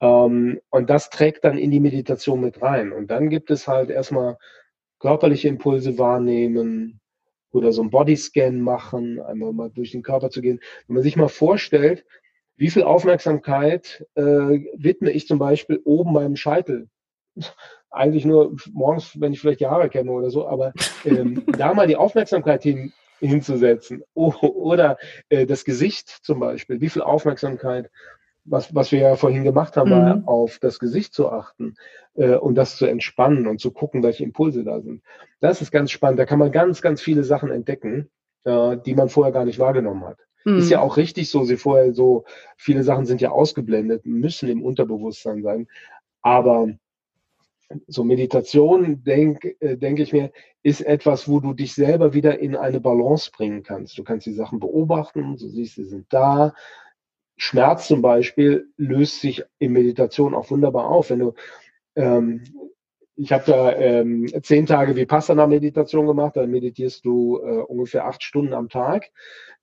Ähm, 0.00 0.60
und 0.68 0.90
das 0.90 1.08
trägt 1.08 1.44
dann 1.44 1.56
in 1.56 1.70
die 1.70 1.80
Meditation 1.80 2.40
mit 2.42 2.60
rein. 2.60 2.92
Und 2.92 3.10
dann 3.10 3.30
gibt 3.30 3.50
es 3.50 3.66
halt 3.66 3.88
erstmal 3.88 4.36
körperliche 4.98 5.48
Impulse 5.48 5.96
wahrnehmen 5.96 7.00
oder 7.50 7.72
so 7.72 7.82
ein 7.82 7.90
Bodyscan 7.90 8.60
machen, 8.60 9.20
einmal 9.20 9.54
mal 9.54 9.70
durch 9.70 9.92
den 9.92 10.02
Körper 10.02 10.28
zu 10.28 10.42
gehen. 10.42 10.60
Wenn 10.86 10.94
man 10.94 11.02
sich 11.02 11.16
mal 11.16 11.28
vorstellt, 11.28 12.04
wie 12.56 12.70
viel 12.70 12.82
Aufmerksamkeit 12.82 14.04
äh, 14.16 14.22
widme 14.22 15.12
ich 15.12 15.26
zum 15.26 15.38
Beispiel 15.38 15.80
oben 15.84 16.12
meinem 16.12 16.36
Scheitel? 16.36 16.88
Eigentlich 17.90 18.24
nur 18.24 18.54
morgens, 18.72 19.20
wenn 19.20 19.32
ich 19.32 19.40
vielleicht 19.40 19.60
die 19.60 19.66
Haare 19.66 19.88
kenne 19.88 20.10
oder 20.10 20.30
so, 20.30 20.46
aber 20.46 20.72
ähm, 21.04 21.42
da 21.58 21.74
mal 21.74 21.86
die 21.86 21.96
Aufmerksamkeit 21.96 22.62
hin, 22.62 22.92
hinzusetzen 23.20 24.02
oh, 24.14 24.34
oder 24.40 24.98
äh, 25.28 25.46
das 25.46 25.64
Gesicht 25.64 26.08
zum 26.08 26.40
Beispiel, 26.40 26.80
wie 26.80 26.88
viel 26.88 27.02
Aufmerksamkeit, 27.02 27.90
was, 28.44 28.74
was 28.74 28.92
wir 28.92 29.00
ja 29.00 29.16
vorhin 29.16 29.44
gemacht 29.44 29.76
haben, 29.76 29.90
mhm. 29.90 30.28
auf 30.28 30.58
das 30.58 30.78
Gesicht 30.78 31.12
zu 31.12 31.30
achten 31.30 31.76
äh, 32.14 32.34
und 32.34 32.54
das 32.54 32.76
zu 32.76 32.86
entspannen 32.86 33.46
und 33.46 33.60
zu 33.60 33.70
gucken, 33.70 34.02
welche 34.02 34.24
Impulse 34.24 34.64
da 34.64 34.80
sind. 34.80 35.02
Das 35.40 35.60
ist 35.60 35.70
ganz 35.70 35.90
spannend. 35.90 36.18
Da 36.18 36.26
kann 36.26 36.38
man 36.38 36.52
ganz, 36.52 36.80
ganz 36.80 37.00
viele 37.00 37.24
Sachen 37.24 37.50
entdecken, 37.50 38.10
äh, 38.44 38.76
die 38.84 38.94
man 38.94 39.08
vorher 39.08 39.32
gar 39.32 39.44
nicht 39.44 39.58
wahrgenommen 39.58 40.04
hat. 40.04 40.18
Mhm. 40.44 40.58
Ist 40.58 40.70
ja 40.70 40.80
auch 40.80 40.96
richtig 40.96 41.30
so, 41.30 41.44
sie 41.44 41.56
vorher 41.56 41.92
so, 41.92 42.24
viele 42.56 42.82
Sachen 42.82 43.06
sind 43.06 43.20
ja 43.20 43.30
ausgeblendet, 43.30 44.06
müssen 44.06 44.48
im 44.48 44.62
Unterbewusstsein 44.62 45.42
sein. 45.42 45.68
Aber 46.22 46.68
so 47.86 48.04
Meditation, 48.04 49.02
denke 49.04 49.60
äh, 49.60 49.76
denk 49.76 49.98
ich 49.98 50.12
mir, 50.12 50.32
ist 50.62 50.80
etwas, 50.80 51.28
wo 51.28 51.40
du 51.40 51.52
dich 51.52 51.74
selber 51.74 52.14
wieder 52.14 52.38
in 52.38 52.56
eine 52.56 52.80
Balance 52.80 53.30
bringen 53.30 53.62
kannst. 53.62 53.98
Du 53.98 54.04
kannst 54.04 54.26
die 54.26 54.32
Sachen 54.32 54.58
beobachten, 54.58 55.36
du 55.36 55.48
siehst, 55.48 55.74
sie 55.74 55.84
sind 55.84 56.06
da. 56.10 56.54
Schmerz 57.36 57.86
zum 57.86 58.02
Beispiel 58.02 58.68
löst 58.76 59.20
sich 59.20 59.44
in 59.58 59.72
Meditation 59.72 60.34
auch 60.34 60.50
wunderbar 60.50 60.86
auf. 60.86 61.10
Wenn 61.10 61.20
du, 61.20 61.34
ähm, 61.94 62.42
ich 63.14 63.32
habe 63.32 63.44
da 63.46 63.72
ähm, 63.76 64.26
zehn 64.42 64.66
Tage 64.66 64.96
Vipassana-Meditation 64.96 66.06
gemacht, 66.06 66.36
da 66.36 66.46
meditierst 66.46 67.04
du 67.04 67.38
äh, 67.38 67.62
ungefähr 67.62 68.06
acht 68.06 68.22
Stunden 68.22 68.54
am 68.54 68.68
Tag. 68.68 69.10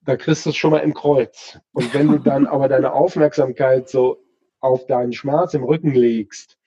Da 0.02 0.16
kriegst 0.16 0.46
du 0.46 0.52
es 0.52 0.56
schon 0.56 0.72
mal 0.72 0.80
im 0.80 0.94
Kreuz. 0.94 1.60
Und 1.74 1.94
wenn 1.94 2.08
du 2.08 2.20
dann 2.20 2.48
aber 2.48 2.70
deine 2.70 2.94
Aufmerksamkeit 2.94 3.90
so 3.90 4.24
auf 4.60 4.86
deinen 4.88 5.14
Schmerz 5.14 5.54
im 5.54 5.64
Rücken 5.64 5.94
legst, 5.94 6.58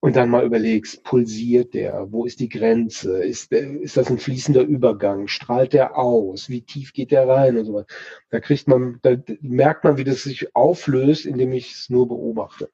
und 0.00 0.16
dann 0.16 0.30
mal 0.30 0.44
überlegst, 0.44 1.04
pulsiert 1.04 1.74
der? 1.74 2.06
Wo 2.10 2.24
ist 2.24 2.40
die 2.40 2.48
Grenze? 2.48 3.22
Ist, 3.22 3.52
ist 3.52 3.96
das 3.96 4.10
ein 4.10 4.18
fließender 4.18 4.62
Übergang? 4.62 5.28
Strahlt 5.28 5.74
der 5.74 5.98
aus? 5.98 6.48
Wie 6.48 6.62
tief 6.62 6.92
geht 6.94 7.10
der 7.10 7.28
rein 7.28 7.58
und 7.58 7.66
so 7.66 7.74
weiter? 7.74 7.94
Da 8.30 8.40
kriegt 8.40 8.66
man, 8.66 8.98
da 9.02 9.16
merkt 9.42 9.84
man, 9.84 9.98
wie 9.98 10.04
das 10.04 10.22
sich 10.22 10.56
auflöst, 10.56 11.26
indem 11.26 11.52
ich 11.52 11.72
es 11.72 11.90
nur 11.90 12.08
beobachte. 12.08 12.70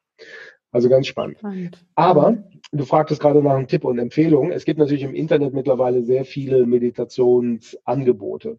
Also 0.70 0.88
ganz 0.88 1.06
spannend. 1.08 1.38
spannend. 1.38 1.84
Aber 1.96 2.44
du 2.70 2.84
fragtest 2.84 3.20
gerade 3.20 3.42
nach 3.42 3.56
einem 3.56 3.66
Tipp 3.66 3.84
und 3.84 3.98
Empfehlung. 3.98 4.52
Es 4.52 4.64
gibt 4.64 4.78
natürlich 4.78 5.02
im 5.02 5.14
Internet 5.14 5.52
mittlerweile 5.52 6.04
sehr 6.04 6.24
viele 6.24 6.64
Meditationsangebote. 6.64 8.58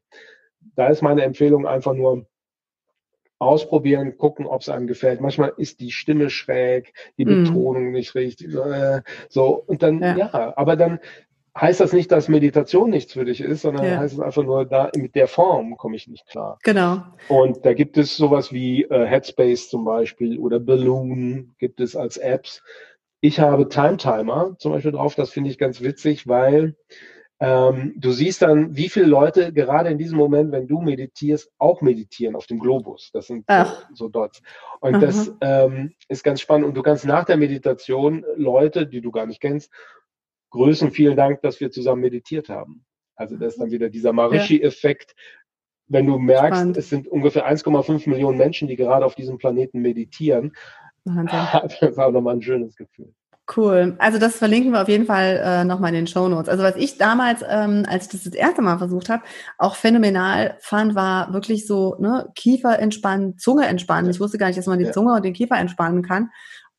Da 0.76 0.88
ist 0.88 1.02
meine 1.02 1.24
Empfehlung 1.24 1.66
einfach 1.66 1.94
nur, 1.94 2.26
ausprobieren, 3.40 4.18
gucken, 4.18 4.46
ob 4.46 4.62
es 4.62 4.70
einem 4.70 4.88
gefällt. 4.88 5.22
Manchmal 5.22 5.54
ist 5.58 5.80
die 5.80 5.92
Stimme 5.92 6.30
schräg, 6.30 6.94
die 7.18 7.26
mm. 7.26 7.44
Betonung 7.44 7.92
nicht 7.92 8.16
richtig. 8.16 8.54
Äh, 8.56 9.02
so, 9.30 9.64
und 9.68 9.84
dann, 9.84 10.02
ja. 10.02 10.18
ja, 10.18 10.54
aber 10.58 10.76
dann 10.76 11.00
heißt 11.60 11.80
das 11.80 11.94
nicht, 11.94 12.12
dass 12.12 12.30
Meditation 12.30 12.90
nichts 12.90 13.14
für 13.14 13.26
dich 13.26 13.42
ist, 13.42 13.62
sondern 13.62 13.86
ja. 13.86 13.98
heißt 13.98 14.14
es 14.14 14.20
einfach 14.20 14.44
nur, 14.44 14.66
da 14.66 14.92
mit 14.96 15.16
der 15.16 15.28
Form 15.28 15.76
komme 15.78 15.96
ich 15.96 16.08
nicht 16.08 16.28
klar. 16.28 16.60
Genau. 16.64 17.04
Und 17.28 17.66
da 17.66 17.74
gibt 17.74 17.98
es 17.98 18.16
sowas 18.16 18.52
wie 18.52 18.84
äh, 18.84 19.06
Headspace 19.06 19.70
zum 19.70 19.86
Beispiel 19.86 20.38
oder 20.38 20.60
Balloon 20.60 21.56
gibt 21.58 21.80
es 21.80 21.96
als 21.96 22.18
Apps. 22.18 22.64
Ich 23.20 23.40
habe 23.40 23.68
Time 23.70 23.98
Timer 23.98 24.56
zum 24.60 24.72
Beispiel 24.72 24.92
drauf, 24.92 25.16
das 25.16 25.32
finde 25.32 25.50
ich 25.50 25.58
ganz 25.58 25.82
witzig, 25.82 26.28
weil 26.28 26.76
ähm, 27.40 27.94
du 27.98 28.12
siehst 28.12 28.42
dann, 28.42 28.76
wie 28.76 28.90
viele 28.90 29.06
Leute 29.06 29.54
gerade 29.54 29.90
in 29.90 29.98
diesem 29.98 30.18
Moment, 30.18 30.52
wenn 30.52 30.68
du 30.68 30.82
meditierst, 30.82 31.52
auch 31.60 31.82
meditieren 31.82 32.36
auf 32.36 32.48
dem 32.48 32.60
Globus. 32.60 33.12
Das 33.14 33.28
sind 33.28 33.46
so, 33.48 33.66
so, 33.94 34.10
Dots. 34.10 34.42
Und 34.80 34.96
Aha. 34.96 35.02
das 35.02 35.32
ähm, 35.42 35.94
ist 36.08 36.24
ganz 36.24 36.42
spannend. 36.42 36.66
Und 36.66 36.76
du 36.76 36.82
kannst 36.82 37.06
nach 37.06 37.26
der 37.26 37.38
Meditation 37.38 38.26
Leute, 38.36 38.88
die 38.88 39.02
du 39.02 39.12
gar 39.12 39.28
nicht 39.28 39.40
kennst, 39.40 39.72
grüßen. 40.50 40.92
Vielen 40.92 41.16
Dank, 41.16 41.42
dass 41.42 41.60
wir 41.60 41.70
zusammen 41.70 42.02
meditiert 42.02 42.50
haben. 42.50 42.86
Also 43.16 43.36
das 43.36 43.54
ist 43.54 43.62
dann 43.62 43.72
wieder 43.72 43.90
dieser 43.90 44.14
Marishi-Effekt. 44.14 45.16
Wenn 45.88 46.08
du 46.08 46.18
merkst, 46.18 46.60
Spannend. 46.60 46.78
es 46.78 46.90
sind 46.90 47.08
ungefähr 47.08 47.50
1,5 47.50 48.10
Millionen 48.10 48.38
Menschen, 48.38 48.68
die 48.68 48.76
gerade 48.76 49.06
auf 49.06 49.16
diesem 49.16 49.38
Planeten 49.38 49.80
meditieren, 49.80 50.54
hat 51.08 51.78
das 51.82 51.98
auch 51.98 52.12
nochmal 52.12 52.36
ein 52.36 52.42
schönes 52.42 52.76
Gefühl. 52.76 53.14
Cool. 53.56 53.96
Also 54.00 54.20
das 54.20 54.36
verlinken 54.36 54.74
wir 54.74 54.82
auf 54.82 54.90
jeden 54.90 55.06
Fall 55.06 55.42
äh, 55.42 55.64
nochmal 55.64 55.90
in 55.90 55.96
den 55.96 56.08
Show 56.08 56.28
Notes. 56.28 56.50
Also 56.50 56.64
was 56.64 56.76
ich 56.76 56.98
damals, 56.98 57.44
ähm, 57.48 57.86
als 57.88 58.06
ich 58.06 58.12
das 58.12 58.24
das 58.24 58.34
erste 58.34 58.62
Mal 58.62 58.78
versucht 58.78 59.08
habe, 59.08 59.24
auch 59.58 59.76
phänomenal 59.76 60.58
fand, 60.60 60.96
war 60.96 61.32
wirklich 61.34 61.66
so 61.66 61.96
ne, 62.00 62.30
Kiefer 62.36 62.78
entspannen, 62.78 63.38
Zunge 63.38 63.66
entspannen. 63.66 64.12
Ich 64.12 64.20
wusste 64.20 64.38
gar 64.38 64.48
nicht, 64.48 64.60
dass 64.60 64.66
man 64.66 64.80
die 64.80 64.86
ja. 64.86 64.92
Zunge 64.92 65.14
und 65.14 65.24
den 65.24 65.34
Kiefer 65.34 65.58
entspannen 65.58 66.02
kann. 66.02 66.30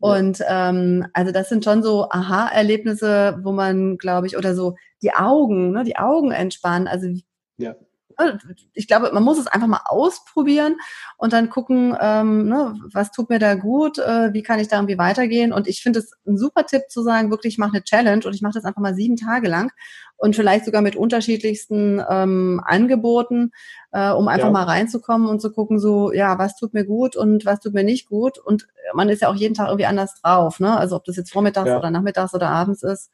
Und 0.00 0.42
ähm, 0.46 1.06
also 1.12 1.32
das 1.32 1.48
sind 1.48 1.64
schon 1.64 1.82
so 1.82 2.08
Aha-Erlebnisse, 2.10 3.40
wo 3.42 3.52
man, 3.52 3.96
glaube 3.96 4.26
ich, 4.26 4.36
oder 4.36 4.54
so 4.54 4.76
die 5.02 5.12
Augen, 5.12 5.72
ne, 5.72 5.84
die 5.84 5.96
Augen 5.96 6.30
entspannen. 6.32 6.86
Also 6.86 7.08
ja. 7.56 7.74
Ne, 8.18 8.38
ich 8.72 8.88
glaube, 8.88 9.10
man 9.12 9.22
muss 9.22 9.38
es 9.38 9.46
einfach 9.46 9.68
mal 9.68 9.82
ausprobieren 9.84 10.76
und 11.16 11.32
dann 11.32 11.50
gucken, 11.50 11.96
ähm, 12.00 12.48
ne, 12.48 12.74
was 12.92 13.12
tut 13.12 13.30
mir 13.30 13.38
da 13.38 13.54
gut, 13.54 13.98
äh, 13.98 14.32
wie 14.32 14.42
kann 14.42 14.58
ich 14.58 14.68
da 14.68 14.76
irgendwie 14.76 14.98
weitergehen. 14.98 15.52
Und 15.52 15.68
ich 15.68 15.82
finde 15.82 16.00
es 16.00 16.12
ein 16.26 16.36
super 16.36 16.66
Tipp 16.66 16.82
zu 16.88 17.02
sagen, 17.02 17.30
wirklich, 17.30 17.54
ich 17.54 17.58
mache 17.58 17.74
eine 17.74 17.84
Challenge 17.84 18.24
und 18.26 18.34
ich 18.34 18.42
mache 18.42 18.54
das 18.54 18.64
einfach 18.64 18.80
mal 18.80 18.94
sieben 18.94 19.16
Tage 19.16 19.48
lang 19.48 19.70
und 20.16 20.34
vielleicht 20.34 20.64
sogar 20.64 20.82
mit 20.82 20.96
unterschiedlichsten 20.96 22.02
ähm, 22.10 22.60
Angeboten, 22.64 23.52
äh, 23.92 24.10
um 24.10 24.26
einfach 24.26 24.48
ja. 24.48 24.52
mal 24.52 24.64
reinzukommen 24.64 25.28
und 25.28 25.40
zu 25.40 25.52
gucken, 25.52 25.78
so, 25.78 26.12
ja, 26.12 26.38
was 26.38 26.56
tut 26.56 26.74
mir 26.74 26.84
gut 26.84 27.16
und 27.16 27.46
was 27.46 27.60
tut 27.60 27.72
mir 27.72 27.84
nicht 27.84 28.08
gut. 28.08 28.38
Und 28.38 28.66
man 28.94 29.08
ist 29.08 29.22
ja 29.22 29.28
auch 29.28 29.36
jeden 29.36 29.54
Tag 29.54 29.68
irgendwie 29.68 29.86
anders 29.86 30.20
drauf, 30.20 30.58
ne? 30.58 30.76
Also 30.76 30.96
ob 30.96 31.04
das 31.04 31.16
jetzt 31.16 31.32
vormittags 31.32 31.68
ja. 31.68 31.78
oder 31.78 31.90
nachmittags 31.90 32.34
oder 32.34 32.50
abends 32.50 32.82
ist. 32.82 33.10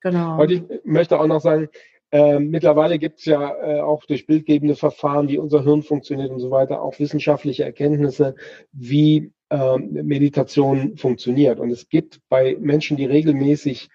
Genau. 0.00 0.40
Und 0.40 0.50
ich 0.50 0.62
möchte 0.84 1.18
auch 1.18 1.26
noch 1.26 1.40
sagen, 1.40 1.68
ähm, 2.10 2.50
mittlerweile 2.50 2.98
gibt 2.98 3.18
es 3.18 3.26
ja 3.26 3.54
äh, 3.54 3.80
auch 3.80 4.04
durch 4.04 4.26
bildgebende 4.26 4.76
Verfahren, 4.76 5.28
wie 5.28 5.38
unser 5.38 5.62
Hirn 5.62 5.82
funktioniert 5.82 6.30
und 6.30 6.40
so 6.40 6.50
weiter, 6.50 6.80
auch 6.82 6.98
wissenschaftliche 6.98 7.64
Erkenntnisse, 7.64 8.34
wie 8.72 9.32
ähm, 9.50 9.90
Meditation 9.92 10.96
funktioniert. 10.96 11.60
Und 11.60 11.70
es 11.70 11.88
gibt 11.88 12.20
bei 12.28 12.56
Menschen, 12.58 12.96
die 12.96 13.04
regelmäßig 13.04 13.88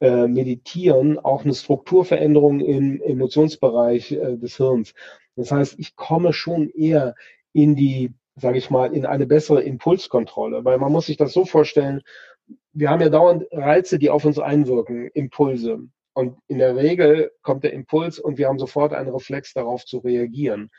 äh, 0.00 0.26
meditieren, 0.26 1.18
auch 1.18 1.44
eine 1.44 1.54
Strukturveränderung 1.54 2.60
im 2.60 3.00
Emotionsbereich 3.00 4.12
äh, 4.12 4.36
des 4.36 4.56
Hirns. 4.58 4.94
Das 5.36 5.50
heißt, 5.50 5.78
ich 5.78 5.96
komme 5.96 6.32
schon 6.32 6.70
eher 6.70 7.14
in 7.52 7.74
die, 7.74 8.12
sage 8.36 8.58
ich 8.58 8.70
mal, 8.70 8.92
in 8.92 9.06
eine 9.06 9.26
bessere 9.26 9.62
Impulskontrolle, 9.62 10.64
weil 10.64 10.78
man 10.78 10.92
muss 10.92 11.06
sich 11.06 11.16
das 11.16 11.32
so 11.32 11.44
vorstellen, 11.44 12.02
wir 12.72 12.90
haben 12.90 13.00
ja 13.00 13.08
dauernd 13.08 13.44
Reize, 13.50 13.98
die 13.98 14.10
auf 14.10 14.24
uns 14.24 14.38
einwirken, 14.38 15.08
Impulse. 15.14 15.80
Und 16.16 16.38
in 16.48 16.56
der 16.56 16.74
Regel 16.74 17.30
kommt 17.42 17.62
der 17.62 17.74
Impuls 17.74 18.18
und 18.18 18.38
wir 18.38 18.48
haben 18.48 18.58
sofort 18.58 18.94
einen 18.94 19.10
Reflex 19.10 19.52
darauf 19.52 19.84
zu 19.84 19.98
reagieren. 19.98 20.70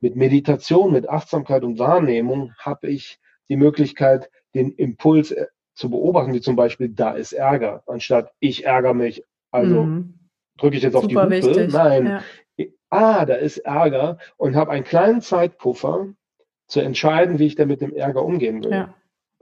Mit 0.00 0.16
Meditation, 0.16 0.90
mit 0.90 1.06
Achtsamkeit 1.06 1.64
und 1.64 1.78
Wahrnehmung 1.78 2.54
habe 2.58 2.88
ich 2.88 3.18
die 3.50 3.58
Möglichkeit, 3.58 4.30
den 4.54 4.72
Impuls 4.72 5.32
äh, 5.32 5.48
zu 5.74 5.90
beobachten, 5.90 6.32
wie 6.32 6.40
zum 6.40 6.56
Beispiel, 6.56 6.88
da 6.88 7.10
ist 7.10 7.34
Ärger, 7.34 7.82
anstatt 7.86 8.32
ich 8.40 8.64
ärgere 8.64 8.94
mich. 8.94 9.22
Also 9.50 9.82
mhm. 9.82 10.14
drücke 10.56 10.78
ich 10.78 10.82
jetzt 10.82 10.96
auf 10.96 11.06
die 11.06 11.14
Hupe. 11.18 11.28
Wichtig. 11.28 11.74
Nein. 11.74 12.22
Ja. 12.56 12.64
Ah, 12.88 13.26
da 13.26 13.34
ist 13.34 13.58
Ärger 13.58 14.16
und 14.38 14.56
habe 14.56 14.70
einen 14.70 14.84
kleinen 14.84 15.20
Zeitpuffer 15.20 16.14
zu 16.68 16.80
entscheiden, 16.80 17.38
wie 17.38 17.48
ich 17.48 17.54
denn 17.54 17.68
mit 17.68 17.82
dem 17.82 17.94
Ärger 17.94 18.24
umgehen 18.24 18.64
will. 18.64 18.72
Ja. 18.72 18.94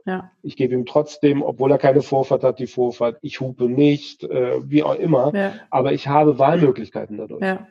Ja. 0.06 0.30
Ich 0.42 0.56
gebe 0.56 0.74
ihm 0.74 0.84
trotzdem, 0.84 1.42
obwohl 1.42 1.70
er 1.70 1.78
keine 1.78 2.02
Vorfahrt 2.02 2.44
hat, 2.44 2.58
die 2.58 2.66
Vorfahrt. 2.66 3.18
Ich 3.22 3.40
hupe 3.40 3.68
nicht, 3.68 4.22
äh, 4.24 4.68
wie 4.68 4.82
auch 4.82 4.96
immer. 4.96 5.34
Ja. 5.34 5.54
Aber 5.70 5.92
ich 5.92 6.08
habe 6.08 6.38
Wahlmöglichkeiten 6.38 7.16
dadurch. 7.16 7.42
Ja. 7.42 7.66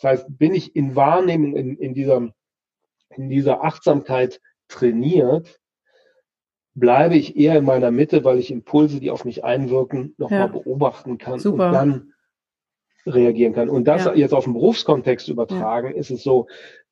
Das 0.00 0.10
heißt, 0.10 0.38
bin 0.38 0.54
ich 0.54 0.74
in 0.76 0.96
Wahrnehmung, 0.96 1.56
in, 1.56 1.76
in, 1.76 1.94
dieser, 1.94 2.28
in 3.10 3.28
dieser 3.28 3.62
Achtsamkeit 3.62 4.40
trainiert, 4.68 5.60
bleibe 6.74 7.16
ich 7.16 7.36
eher 7.36 7.58
in 7.58 7.64
meiner 7.64 7.90
Mitte, 7.90 8.24
weil 8.24 8.38
ich 8.38 8.50
Impulse, 8.50 9.00
die 9.00 9.10
auf 9.10 9.24
mich 9.24 9.44
einwirken, 9.44 10.14
nochmal 10.18 10.48
beobachten 10.48 11.18
kann 11.18 11.38
Super. 11.38 11.68
und 11.68 11.72
dann 11.72 12.12
reagieren 13.06 13.54
kann. 13.54 13.68
Und 13.68 13.84
das 13.84 14.08
jetzt 14.14 14.34
auf 14.34 14.44
den 14.44 14.52
Berufskontext 14.52 15.28
übertragen, 15.28 15.94
ist 15.94 16.10
es 16.10 16.22
so, 16.22 16.46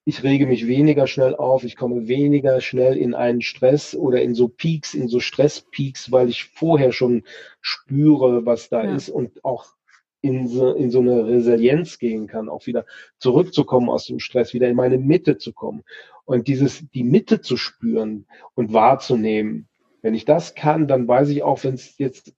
ich 0.09 0.23
rege 0.23 0.47
mich 0.47 0.69
weniger 0.69 1.09
schnell 1.09 1.35
auf, 1.35 1.65
ich 1.65 1.75
komme 1.75 2.07
weniger 2.07 2.61
schnell 2.61 2.97
in 2.97 3.13
einen 3.13 3.43
Stress 3.43 3.93
oder 3.93 4.23
in 4.23 4.37
so 4.37 4.47
Peaks, 4.47 4.95
in 4.95 5.09
so 5.09 5.19
Stresspeaks, 5.19 6.13
weil 6.13 6.29
ich 6.29 6.45
vorher 6.45 6.93
schon 6.93 7.25
spüre, 7.61 8.47
was 8.47 8.69
da 8.69 8.83
ist 8.83 9.09
und 9.09 9.45
auch 9.45 9.67
in 10.21 10.47
so, 10.47 10.73
in 10.75 10.93
so 10.93 11.01
eine 11.01 11.27
Resilienz 11.27 11.99
gehen 11.99 12.29
kann, 12.29 12.49
auch 12.49 12.67
wieder 12.67 12.87
zurückzukommen 13.19 13.91
aus 13.91 14.07
dem 14.07 14.21
Stress, 14.21 14.55
wieder 14.55 14.69
in 14.69 14.77
meine 14.77 14.99
Mitte 14.99 15.39
zu 15.39 15.53
kommen. 15.53 15.83
Und 16.25 16.47
dieses, 16.47 16.89
die 16.95 17.05
Mitte 17.05 17.41
zu 17.41 17.57
spüren 17.57 18.27
und 18.55 18.73
wahrzunehmen, 18.73 19.67
wenn 20.03 20.15
ich 20.15 20.25
das 20.25 20.55
kann, 20.55 20.87
dann 20.87 21.09
weiß 21.09 21.31
ich 21.31 21.43
auch, 21.43 21.65
wenn 21.65 21.75
es 21.75 21.99
jetzt 21.99 22.33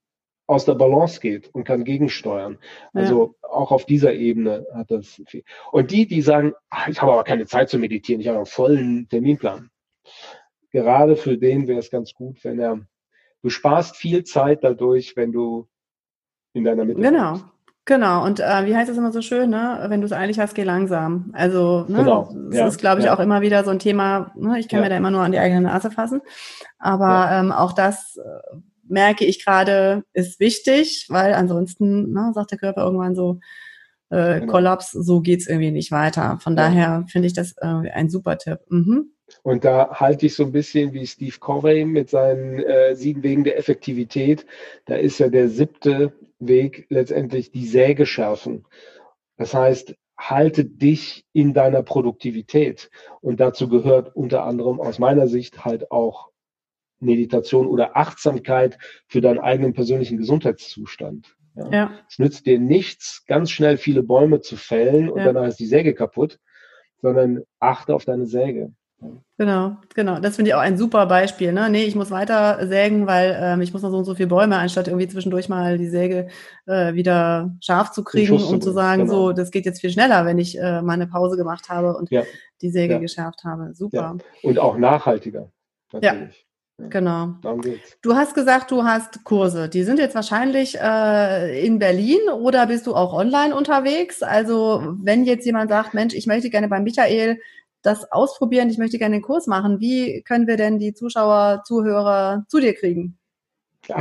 aus 0.49 0.65
der 0.65 0.73
Balance 0.73 1.19
geht 1.19 1.53
und 1.53 1.63
kann 1.63 1.83
gegensteuern. 1.83 2.57
Also 2.91 3.35
ja. 3.43 3.49
auch 3.49 3.71
auf 3.71 3.85
dieser 3.85 4.13
Ebene 4.13 4.65
hat 4.73 4.89
das 4.89 5.21
viel. 5.27 5.43
Und 5.71 5.91
die, 5.91 6.07
die 6.07 6.23
sagen, 6.23 6.53
ach, 6.71 6.87
ich 6.87 6.99
habe 7.03 7.13
aber 7.13 7.23
keine 7.23 7.45
Zeit 7.45 7.69
zu 7.69 7.77
meditieren, 7.77 8.19
ich 8.19 8.27
habe 8.27 8.37
einen 8.37 8.47
vollen 8.47 9.07
Terminplan. 9.09 9.69
Gerade 10.71 11.15
für 11.17 11.37
den 11.37 11.67
wäre 11.67 11.77
es 11.77 11.91
ganz 11.91 12.15
gut, 12.15 12.43
wenn 12.43 12.59
er, 12.59 12.79
du 13.43 13.49
sparst 13.51 13.95
viel 13.95 14.23
Zeit 14.23 14.63
dadurch, 14.63 15.15
wenn 15.15 15.31
du 15.31 15.67
in 16.53 16.63
deiner 16.63 16.83
Mitte 16.83 16.99
Genau. 16.99 17.33
Bist. 17.33 17.45
Genau, 17.85 18.23
und 18.23 18.39
äh, 18.39 18.65
wie 18.65 18.75
heißt 18.75 18.89
es 18.89 18.97
immer 18.97 19.11
so 19.11 19.21
schön, 19.21 19.49
ne? 19.49 19.85
wenn 19.87 20.01
du 20.01 20.05
es 20.05 20.13
eilig 20.13 20.39
hast, 20.39 20.53
geh 20.53 20.63
langsam. 20.63 21.31
Also 21.33 21.85
ne? 21.87 21.97
genau. 21.97 22.29
das 22.49 22.55
ja. 22.55 22.67
ist, 22.67 22.77
glaube 22.79 22.99
ich, 22.99 23.05
ja. 23.05 23.15
auch 23.15 23.19
immer 23.19 23.41
wieder 23.41 23.63
so 23.63 23.71
ein 23.71 23.79
Thema, 23.79 24.31
ne? 24.35 24.59
ich 24.59 24.67
kann 24.67 24.81
mir 24.81 24.89
da 24.89 24.97
immer 24.97 25.09
nur 25.09 25.21
an 25.21 25.31
die 25.31 25.39
eigene 25.39 25.61
Nase 25.61 25.89
fassen, 25.89 26.21
aber 26.77 27.29
ähm, 27.31 27.51
auch 27.51 27.73
das 27.73 28.17
äh, 28.17 28.57
merke 28.89 29.25
ich 29.25 29.43
gerade, 29.43 30.03
ist 30.13 30.39
wichtig, 30.39 31.07
weil 31.09 31.33
ansonsten 31.33 32.11
ne, 32.11 32.31
sagt 32.33 32.51
der 32.51 32.57
Körper 32.57 32.83
irgendwann 32.83 33.15
so, 33.15 33.39
äh, 34.09 34.39
genau. 34.39 34.51
Kollaps, 34.51 34.91
so 34.91 35.21
geht's 35.21 35.47
irgendwie 35.47 35.71
nicht 35.71 35.91
weiter. 35.91 36.39
Von 36.41 36.55
daher 36.55 37.05
finde 37.09 37.27
ich 37.27 37.33
das 37.33 37.55
äh, 37.57 37.65
ein 37.65 38.09
super 38.09 38.37
Tipp. 38.37 38.59
Mhm. 38.69 39.11
Und 39.43 39.63
da 39.63 39.91
halte 39.91 40.25
ich 40.25 40.35
so 40.35 40.43
ein 40.43 40.51
bisschen 40.51 40.93
wie 40.93 41.05
Steve 41.05 41.37
Covey 41.39 41.85
mit 41.85 42.09
seinen 42.09 42.59
äh, 42.59 42.95
sieben 42.95 43.21
Wegen 43.21 43.43
der 43.43 43.57
Effektivität. 43.57 44.45
Da 44.85 44.95
ist 44.95 45.19
ja 45.19 45.29
der 45.29 45.49
siebte 45.49 46.13
Weg 46.39 46.87
letztendlich 46.89 47.51
die 47.51 47.67
Säge 47.67 48.05
schärfen. 48.05 48.65
Das 49.37 49.53
heißt, 49.53 49.93
halte 50.17 50.65
dich 50.65 51.25
in 51.31 51.53
deiner 51.53 51.83
Produktivität. 51.83 52.89
Und 53.21 53.39
dazu 53.39 53.69
gehört 53.69 54.15
unter 54.15 54.43
anderem 54.43 54.81
aus 54.81 54.99
meiner 54.99 55.27
Sicht 55.27 55.63
halt 55.63 55.91
auch 55.91 56.29
Meditation 56.99 57.67
oder 57.67 57.95
Achtsamkeit 57.97 58.77
für 59.07 59.21
deinen 59.21 59.39
eigenen 59.39 59.73
persönlichen 59.73 60.17
Gesundheitszustand. 60.17 61.35
Ja. 61.55 61.69
ja. 61.71 61.91
Es 62.09 62.19
nützt 62.19 62.45
dir 62.45 62.59
nichts, 62.59 63.25
ganz 63.25 63.51
schnell 63.51 63.77
viele 63.77 64.03
Bäume 64.03 64.41
zu 64.41 64.55
fällen 64.55 65.09
und 65.09 65.19
ja. 65.19 65.25
danach 65.25 65.47
ist 65.47 65.59
die 65.59 65.65
Säge 65.65 65.93
kaputt, 65.93 66.39
sondern 67.01 67.43
achte 67.59 67.95
auf 67.95 68.05
deine 68.05 68.25
Säge. 68.25 68.73
Genau, 69.37 69.77
genau. 69.95 70.19
Das 70.19 70.35
finde 70.35 70.49
ich 70.49 70.55
auch 70.55 70.59
ein 70.59 70.77
super 70.77 71.05
Beispiel. 71.05 71.53
Ne? 71.53 71.69
Nee, 71.69 71.85
ich 71.85 71.95
muss 71.95 72.11
weiter 72.11 72.67
sägen, 72.67 73.07
weil 73.07 73.37
ähm, 73.41 73.61
ich 73.61 73.71
muss 73.71 73.81
noch 73.81 73.91
so 73.91 73.97
und 73.97 74.03
so 74.03 74.13
viele 74.13 74.27
Bäume, 74.27 74.57
anstatt 74.57 74.89
irgendwie 74.89 75.07
zwischendurch 75.07 75.47
mal 75.47 75.77
die 75.77 75.87
Säge 75.87 76.27
äh, 76.65 76.93
wieder 76.93 77.55
scharf 77.61 77.91
zu 77.91 78.03
kriegen 78.03 78.33
und 78.33 78.43
um 78.43 78.61
zu 78.61 78.73
sagen, 78.73 79.03
genau. 79.03 79.13
so, 79.13 79.31
das 79.31 79.51
geht 79.51 79.65
jetzt 79.65 79.79
viel 79.79 79.91
schneller, 79.91 80.25
wenn 80.25 80.37
ich 80.37 80.59
äh, 80.59 80.81
mal 80.81 80.93
eine 80.93 81.07
Pause 81.07 81.37
gemacht 81.37 81.69
habe 81.69 81.95
und 81.95 82.11
ja. 82.11 82.23
die 82.61 82.69
Säge 82.69 82.99
geschärft 82.99 83.45
habe. 83.45 83.73
Super. 83.73 84.17
Und 84.43 84.59
auch 84.59 84.77
nachhaltiger. 84.77 85.49
Natürlich. 85.93 86.35
Ja. 86.35 86.48
Genau. 86.89 87.35
Du 88.01 88.15
hast 88.15 88.33
gesagt, 88.33 88.71
du 88.71 88.83
hast 88.83 89.23
Kurse. 89.23 89.67
Die 89.67 89.83
sind 89.83 89.99
jetzt 89.99 90.15
wahrscheinlich 90.15 90.79
äh, 90.79 91.65
in 91.65 91.77
Berlin 91.77 92.19
oder 92.33 92.67
bist 92.67 92.87
du 92.87 92.95
auch 92.95 93.13
online 93.13 93.53
unterwegs? 93.53 94.23
Also 94.23 94.95
wenn 95.01 95.25
jetzt 95.25 95.45
jemand 95.45 95.69
sagt, 95.69 95.93
Mensch, 95.93 96.13
ich 96.13 96.25
möchte 96.25 96.49
gerne 96.49 96.69
beim 96.69 96.83
Michael 96.83 97.39
das 97.81 98.11
ausprobieren, 98.11 98.69
ich 98.69 98.77
möchte 98.77 98.97
gerne 98.97 99.15
einen 99.15 99.23
Kurs 99.23 99.47
machen. 99.47 99.79
Wie 99.79 100.21
können 100.23 100.47
wir 100.47 100.57
denn 100.57 100.79
die 100.79 100.93
Zuschauer, 100.93 101.63
Zuhörer 101.65 102.45
zu 102.47 102.59
dir 102.59 102.73
kriegen? 102.73 103.18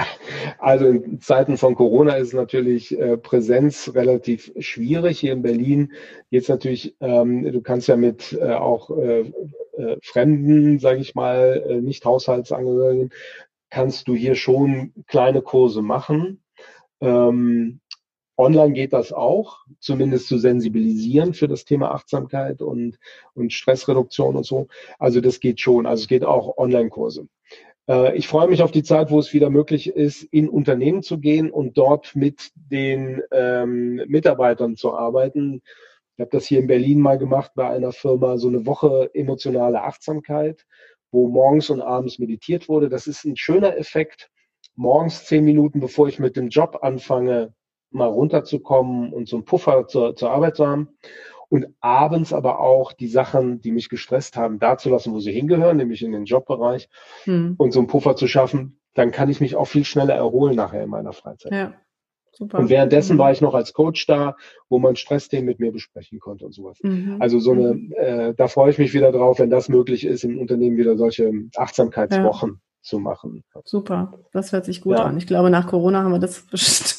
Also 0.59 0.87
in 0.87 1.21
Zeiten 1.21 1.57
von 1.57 1.75
Corona 1.75 2.15
ist 2.15 2.35
natürlich 2.35 2.99
äh, 2.99 3.17
Präsenz 3.17 3.93
relativ 3.95 4.53
schwierig. 4.59 5.21
Hier 5.21 5.33
in 5.33 5.43
Berlin 5.43 5.93
es 6.31 6.49
natürlich, 6.49 6.97
ähm, 7.01 7.51
du 7.51 7.61
kannst 7.63 7.89
ja 7.89 7.97
mit 7.97 8.33
äh, 8.33 8.53
auch 8.53 8.91
äh, 8.91 9.33
äh 9.77 9.97
Fremden, 10.03 10.79
sage 10.79 11.01
ich 11.01 11.15
mal, 11.15 11.65
äh, 11.69 11.81
nicht 11.81 12.05
Haushaltsangehörigen, 12.05 13.11
kannst 13.71 14.09
du 14.09 14.15
hier 14.15 14.35
schon 14.35 14.93
kleine 15.07 15.43
Kurse 15.43 15.83
machen. 15.83 16.43
Ähm, 17.01 17.81
Online 18.39 18.73
geht 18.73 18.93
das 18.93 19.13
auch, 19.13 19.65
zumindest 19.81 20.29
zu 20.29 20.39
sensibilisieren 20.39 21.35
für 21.35 21.49
das 21.49 21.65
Thema 21.65 21.91
Achtsamkeit 21.91 22.63
und, 22.63 22.99
und 23.35 23.53
Stressreduktion 23.53 24.37
und 24.37 24.47
so. 24.47 24.69
Also 25.01 25.21
das 25.21 25.41
geht 25.41 25.61
schon. 25.61 25.87
Also 25.87 26.03
es 26.03 26.09
geht 26.09 26.25
auch 26.25 26.57
Online-Kurse. 26.57 27.27
Äh, 27.89 28.17
ich 28.17 28.29
freue 28.29 28.49
mich 28.49 28.63
auf 28.63 28.71
die 28.71 28.83
Zeit, 28.83 29.11
wo 29.11 29.19
es 29.19 29.33
wieder 29.33 29.51
möglich 29.51 29.89
ist, 29.89 30.23
in 30.25 30.49
Unternehmen 30.49 31.03
zu 31.03 31.19
gehen 31.19 31.51
und 31.51 31.77
dort 31.79 32.15
mit 32.15 32.51
den 32.55 33.23
ähm, 33.33 34.03
Mitarbeitern 34.07 34.77
zu 34.77 34.95
arbeiten. 34.95 35.63
Ich 36.17 36.21
habe 36.21 36.31
das 36.31 36.47
hier 36.47 36.61
in 36.61 36.67
Berlin 36.67 37.01
mal 37.01 37.19
gemacht 37.19 37.53
bei 37.55 37.69
einer 37.69 37.93
Firma, 37.93 38.39
so 38.39 38.49
eine 38.49 38.67
Woche 38.67 39.11
emotionale 39.15 39.83
Achtsamkeit, 39.83 40.65
wo 41.11 41.29
morgens 41.29 41.71
und 41.71 41.81
abends 41.81 42.19
meditiert 42.19 42.69
wurde. 42.69 42.89
Das 42.89 43.07
ist 43.07 43.25
ein 43.25 43.37
schöner 43.37 43.77
Effekt. 43.77 44.29
Morgens 44.75 45.25
zehn 45.25 45.45
Minuten, 45.45 45.81
bevor 45.81 46.09
ich 46.09 46.19
mit 46.19 46.37
dem 46.37 46.49
Job 46.49 46.79
anfange, 46.83 47.55
mal 47.91 48.09
runterzukommen 48.09 49.13
und 49.13 49.29
so 49.29 49.37
einen 49.37 49.45
Puffer 49.45 49.87
zur, 49.87 50.15
zur 50.15 50.31
Arbeit 50.31 50.57
zu 50.57 50.67
haben. 50.67 50.99
Und 51.51 51.67
abends 51.81 52.33
aber 52.33 52.61
auch 52.61 52.93
die 52.93 53.09
Sachen, 53.09 53.61
die 53.61 53.73
mich 53.73 53.89
gestresst 53.89 54.37
haben, 54.37 54.59
da 54.59 54.77
zu 54.77 54.91
lassen, 54.91 55.13
wo 55.13 55.21
sie 55.21 55.33
hingehören, 55.33 55.79
nämlich 55.79 56.03
in 56.03 56.13
den 56.13 56.25
Jobbereich 56.25 56.89
hm. 57.25 57.55
und 57.57 57.73
so 57.73 57.81
einen 57.81 57.89
Puffer 57.89 58.17
zu 58.17 58.29
schaffen, 58.29 58.81
dann 58.95 59.13
kann 59.13 59.31
ich 59.31 59.41
mich 59.41 59.57
auch 59.57 59.67
viel 59.67 59.85
schneller 59.85 60.15
erholen 60.15 60.57
nachher 60.57 60.83
in 60.83 60.91
meiner 60.91 61.13
Freizeit. 61.13 61.53
Ja. 61.53 61.75
Super. 62.33 62.59
Und 62.59 62.69
währenddessen 62.69 63.15
mhm. 63.17 63.19
war 63.19 63.33
ich 63.33 63.41
noch 63.41 63.55
als 63.55 63.73
Coach 63.73 64.07
da, 64.07 64.37
wo 64.69 64.79
man 64.79 64.95
Stressthemen 64.95 65.47
mit 65.47 65.59
mir 65.59 65.73
besprechen 65.73 66.21
konnte 66.21 66.45
und 66.45 66.53
sowas. 66.53 66.79
Mhm. 66.83 67.17
Also 67.19 67.41
so 67.41 67.53
eine, 67.53 67.75
mhm. 67.75 67.93
äh, 67.97 68.35
da 68.35 68.47
freue 68.47 68.71
ich 68.71 68.79
mich 68.79 68.95
wieder 68.95 69.11
drauf, 69.11 69.41
wenn 69.41 69.51
das 69.51 69.69
möglich 69.69 70.05
ist, 70.05 70.23
im 70.23 70.39
Unternehmen 70.39 70.77
wieder 70.77 70.97
solche 70.97 71.33
Achtsamkeitswochen 71.57 72.61
zu 72.81 72.99
machen. 72.99 73.45
Super, 73.65 74.19
das 74.33 74.53
hört 74.53 74.65
sich 74.65 74.81
gut 74.81 74.97
ja. 74.97 75.05
an. 75.05 75.19
Ich 75.19 75.27
glaube, 75.27 75.51
nach 75.51 75.67
Corona 75.67 76.03
haben 76.03 76.13
wir 76.13 76.19
das 76.19 76.47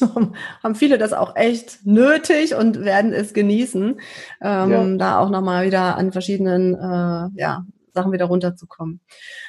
haben 0.62 0.74
viele 0.74 0.98
das 0.98 1.12
auch 1.12 1.36
echt 1.36 1.84
nötig 1.84 2.54
und 2.54 2.84
werden 2.84 3.12
es 3.12 3.34
genießen, 3.34 4.00
ähm, 4.42 4.70
ja. 4.70 4.96
da 4.96 5.18
auch 5.18 5.30
nochmal 5.30 5.66
wieder 5.66 5.96
an 5.96 6.12
verschiedenen 6.12 6.74
äh, 6.74 7.40
ja, 7.40 7.64
Sachen 7.92 8.12
wieder 8.12 8.26
runterzukommen. 8.26 9.00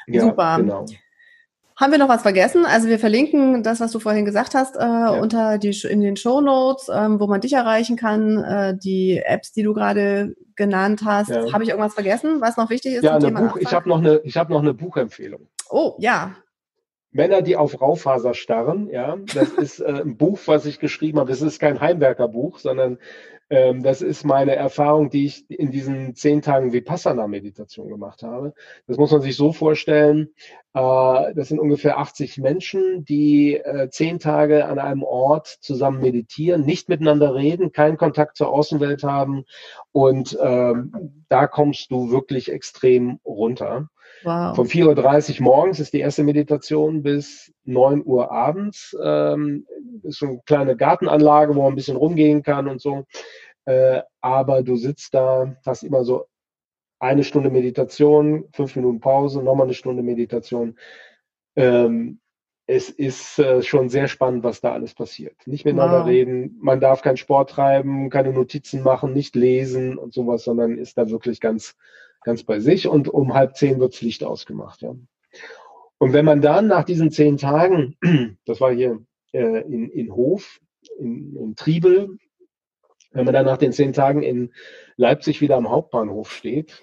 Ja, 0.07 0.21
Super. 0.21 0.57
Genau. 0.57 0.85
Haben 1.81 1.93
wir 1.93 1.99
noch 1.99 2.09
was 2.09 2.21
vergessen? 2.21 2.63
Also 2.65 2.89
wir 2.89 2.99
verlinken 2.99 3.63
das, 3.63 3.79
was 3.79 3.91
du 3.91 3.99
vorhin 3.99 4.23
gesagt 4.23 4.53
hast, 4.53 4.75
äh, 4.75 4.81
ja. 4.81 5.09
unter 5.09 5.57
die 5.57 5.75
in 5.89 6.01
den 6.01 6.15
Show 6.15 6.39
Notes, 6.39 6.89
ähm, 6.93 7.19
wo 7.19 7.25
man 7.25 7.41
dich 7.41 7.53
erreichen 7.53 7.95
kann. 7.95 8.37
Äh, 8.37 8.77
die 8.77 9.19
Apps, 9.25 9.51
die 9.51 9.63
du 9.63 9.73
gerade 9.73 10.35
genannt 10.55 11.01
hast. 11.03 11.29
Ja. 11.29 11.51
Habe 11.51 11.63
ich 11.63 11.69
irgendwas 11.71 11.95
vergessen, 11.95 12.39
was 12.39 12.55
noch 12.55 12.69
wichtig 12.69 12.93
ist? 12.93 13.03
Ja, 13.03 13.15
eine 13.15 13.31
Buch, 13.31 13.57
ich 13.57 13.73
habe 13.73 13.89
noch 13.89 13.97
eine, 13.97 14.17
ich 14.23 14.37
habe 14.37 14.53
noch 14.53 14.61
eine 14.61 14.75
Buchempfehlung. 14.75 15.47
Oh, 15.71 15.95
ja. 15.99 16.35
Männer, 17.13 17.41
die 17.41 17.57
auf 17.57 17.81
Raufaser 17.81 18.33
starren, 18.33 18.89
ja, 18.89 19.17
das 19.33 19.49
ist 19.57 19.79
äh, 19.81 20.01
ein 20.03 20.17
Buch, 20.17 20.39
was 20.45 20.65
ich 20.65 20.79
geschrieben 20.79 21.19
habe. 21.19 21.29
Das 21.29 21.41
ist 21.41 21.59
kein 21.59 21.79
Heimwerkerbuch, 21.81 22.59
sondern 22.59 22.99
Ähm, 23.51 23.83
das 23.83 24.01
ist 24.01 24.23
meine 24.23 24.55
Erfahrung, 24.55 25.09
die 25.09 25.25
ich 25.25 25.49
in 25.49 25.71
diesen 25.71 26.15
zehn 26.15 26.41
Tagen 26.41 26.71
Vipassana-Meditation 26.71 27.89
gemacht 27.89 28.23
habe. 28.23 28.53
Das 28.87 28.97
muss 28.97 29.11
man 29.11 29.21
sich 29.21 29.35
so 29.35 29.51
vorstellen. 29.51 30.29
Äh, 30.73 31.33
das 31.35 31.49
sind 31.49 31.59
ungefähr 31.59 31.97
80 31.97 32.37
Menschen, 32.37 33.03
die 33.03 33.57
äh, 33.57 33.89
zehn 33.89 34.19
Tage 34.19 34.65
an 34.65 34.79
einem 34.79 35.03
Ort 35.03 35.47
zusammen 35.47 35.99
meditieren, 36.01 36.65
nicht 36.65 36.87
miteinander 36.87 37.35
reden, 37.35 37.73
keinen 37.73 37.97
Kontakt 37.97 38.37
zur 38.37 38.49
Außenwelt 38.53 39.03
haben. 39.03 39.43
Und 39.91 40.37
ähm, 40.41 41.25
da 41.27 41.47
kommst 41.47 41.91
du 41.91 42.09
wirklich 42.09 42.49
extrem 42.51 43.19
runter. 43.25 43.89
Wow. 44.23 44.55
Von 44.55 44.67
4.30 44.67 45.39
Uhr 45.39 45.43
morgens 45.43 45.79
ist 45.79 45.93
die 45.93 45.99
erste 45.99 46.23
Meditation 46.23 47.03
bis 47.03 47.51
9 47.65 48.03
Uhr 48.05 48.31
abends. 48.31 48.95
Ähm, 49.03 49.65
ist 50.03 50.19
so 50.19 50.27
eine 50.27 50.41
kleine 50.45 50.75
Gartenanlage, 50.75 51.55
wo 51.55 51.63
man 51.63 51.73
ein 51.73 51.75
bisschen 51.75 51.97
rumgehen 51.97 52.43
kann 52.43 52.67
und 52.67 52.81
so. 52.81 53.05
Äh, 53.65 54.01
aber 54.21 54.63
du 54.63 54.75
sitzt 54.75 55.13
da, 55.13 55.55
hast 55.65 55.83
immer 55.83 56.03
so 56.03 56.25
eine 56.99 57.23
Stunde 57.23 57.49
Meditation, 57.49 58.45
fünf 58.53 58.75
Minuten 58.75 58.99
Pause, 58.99 59.41
nochmal 59.41 59.65
eine 59.65 59.73
Stunde 59.73 60.03
Meditation. 60.03 60.77
Ähm, 61.55 62.20
es 62.71 62.89
ist 62.89 63.37
äh, 63.37 63.61
schon 63.63 63.89
sehr 63.89 64.07
spannend, 64.07 64.45
was 64.45 64.61
da 64.61 64.71
alles 64.71 64.93
passiert. 64.93 65.35
Nicht 65.45 65.65
miteinander 65.65 65.99
wow. 65.99 66.07
reden, 66.07 66.57
man 66.61 66.79
darf 66.79 67.01
keinen 67.01 67.17
Sport 67.17 67.49
treiben, 67.49 68.09
keine 68.09 68.31
Notizen 68.31 68.81
machen, 68.81 69.11
nicht 69.11 69.35
lesen 69.35 69.97
und 69.97 70.13
sowas, 70.13 70.45
sondern 70.45 70.77
ist 70.77 70.97
da 70.97 71.09
wirklich 71.09 71.41
ganz, 71.41 71.75
ganz 72.23 72.43
bei 72.43 72.61
sich. 72.61 72.87
Und 72.87 73.09
um 73.09 73.33
halb 73.33 73.57
zehn 73.57 73.81
wirds 73.81 74.01
Licht 74.01 74.23
ausgemacht. 74.23 74.83
Ja. 74.83 74.95
Und 75.97 76.13
wenn 76.13 76.23
man 76.23 76.39
dann 76.39 76.67
nach 76.67 76.85
diesen 76.85 77.11
zehn 77.11 77.35
Tagen, 77.35 77.97
das 78.45 78.61
war 78.61 78.71
hier 78.71 79.01
äh, 79.33 79.61
in, 79.63 79.89
in 79.89 80.15
Hof, 80.15 80.61
in, 80.97 81.35
in 81.35 81.55
Triebel, 81.57 82.17
wenn 83.11 83.25
man 83.25 83.33
dann 83.33 83.47
nach 83.47 83.57
den 83.57 83.73
zehn 83.73 83.91
Tagen 83.91 84.23
in 84.23 84.53
Leipzig 84.95 85.41
wieder 85.41 85.57
am 85.57 85.69
Hauptbahnhof 85.69 86.31
steht, 86.31 86.81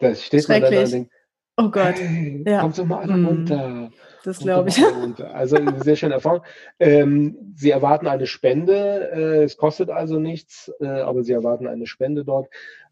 da 0.00 0.16
steht 0.16 0.48
man 0.48 0.62
da 0.62 0.66
und 0.66 0.92
denkt, 0.92 1.12
oh 1.56 1.70
Gott, 1.70 1.94
hey, 1.94 2.42
ja. 2.44 2.60
kommt 2.62 2.76
doch 2.76 2.86
mal 2.86 3.02
alle 3.02 3.16
mm. 3.16 3.92
Das 4.28 4.40
glaube 4.40 4.68
ich. 4.68 4.84
Also 5.32 5.56
eine 5.56 5.82
sehr 5.82 5.96
schöne 5.96 6.12
Erfahrung. 6.12 6.42
Ähm, 6.78 7.54
Sie 7.56 7.70
erwarten 7.70 8.06
eine 8.06 8.26
Spende. 8.26 9.10
Äh, 9.10 9.44
es 9.44 9.56
kostet 9.56 9.88
also 9.88 10.18
nichts, 10.18 10.70
äh, 10.80 10.86
aber 10.86 11.22
Sie 11.22 11.32
erwarten 11.32 11.66
eine 11.66 11.86
Spende 11.86 12.26
dort. 12.26 12.48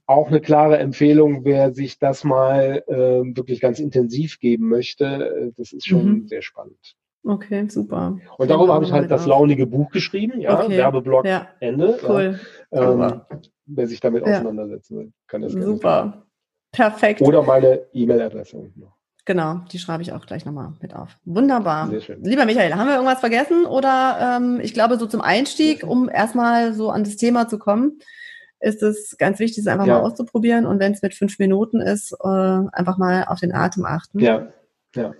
Auch 0.07 0.29
eine 0.29 0.41
klare 0.41 0.79
Empfehlung, 0.79 1.45
wer 1.45 1.75
sich 1.75 1.99
das 1.99 2.25
mal 2.25 2.83
äh, 2.87 3.37
wirklich 3.37 3.61
ganz 3.61 3.81
intensiv 3.81 4.41
geben 4.41 4.71
möchte. 4.71 5.05
Äh, 5.05 5.53
das 5.59 5.75
ist 5.75 5.87
schon 5.87 6.07
mhm. 6.07 6.27
sehr 6.27 6.41
spannend. 6.41 6.97
Okay, 7.23 7.69
super. 7.69 8.19
Und 8.39 8.51
darüber 8.51 8.73
habe 8.73 8.87
ich 8.87 8.93
halt 8.93 9.11
das 9.11 9.27
launige 9.27 9.67
Buch 9.67 9.91
geschrieben, 9.91 10.41
ja, 10.41 10.65
okay. 10.65 10.79
Werbeblock 10.79 11.27
ja. 11.27 11.49
Ende. 11.61 11.99
Cool. 12.03 12.41
Ja. 12.73 12.93
Ähm, 12.93 13.21
wer 13.67 13.87
sich 13.87 14.01
damit 14.01 14.23
auseinandersetzen 14.23 14.97
will, 14.97 15.13
kann 15.27 15.43
das 15.43 15.53
gerne 15.53 15.67
Super. 15.67 16.27
Perfekt. 16.73 17.21
Oder 17.21 17.43
meine 17.43 17.83
E-Mail-Adresse 17.93 18.73
Genau, 19.27 19.61
die 19.73 19.81
schreibe 19.81 20.05
ich 20.05 20.13
auch 20.13 20.25
gleich 20.25 20.47
nochmal 20.47 20.73
mit 20.81 20.95
auf. 20.95 21.17
Wunderbar. 21.25 21.91
Lieber 22.23 22.47
Michael, 22.47 22.75
haben 22.75 22.87
wir 22.87 22.95
irgendwas 22.95 23.19
vergessen? 23.19 23.67
Oder 23.67 24.39
ähm, 24.39 24.61
ich 24.63 24.73
glaube, 24.73 24.99
so 24.99 25.07
zum 25.07 25.21
Einstieg, 25.21 25.83
um 25.83 26.09
erstmal 26.09 26.75
so 26.75 26.91
an 26.91 27.03
das 27.03 27.17
Thema 27.17 27.49
zu 27.49 27.59
kommen, 27.59 27.99
ist 28.61 28.85
es 28.85 29.17
ganz 29.19 29.41
wichtig, 29.41 29.59
es 29.59 29.67
einfach 29.67 29.87
ja. 29.87 29.95
mal 29.95 30.03
auszuprobieren 30.03 30.65
und 30.65 30.79
wenn 30.79 30.93
es 30.93 31.03
mit 31.03 31.13
fünf 31.13 31.41
Minuten 31.41 31.81
ist, 31.81 32.13
äh, 32.13 32.27
einfach 32.29 32.99
mal 32.99 33.25
auf 33.25 33.41
den 33.41 33.53
Atem 33.53 33.85
achten. 33.85 34.21
Ja, 34.21 34.47
ja. 34.95 35.13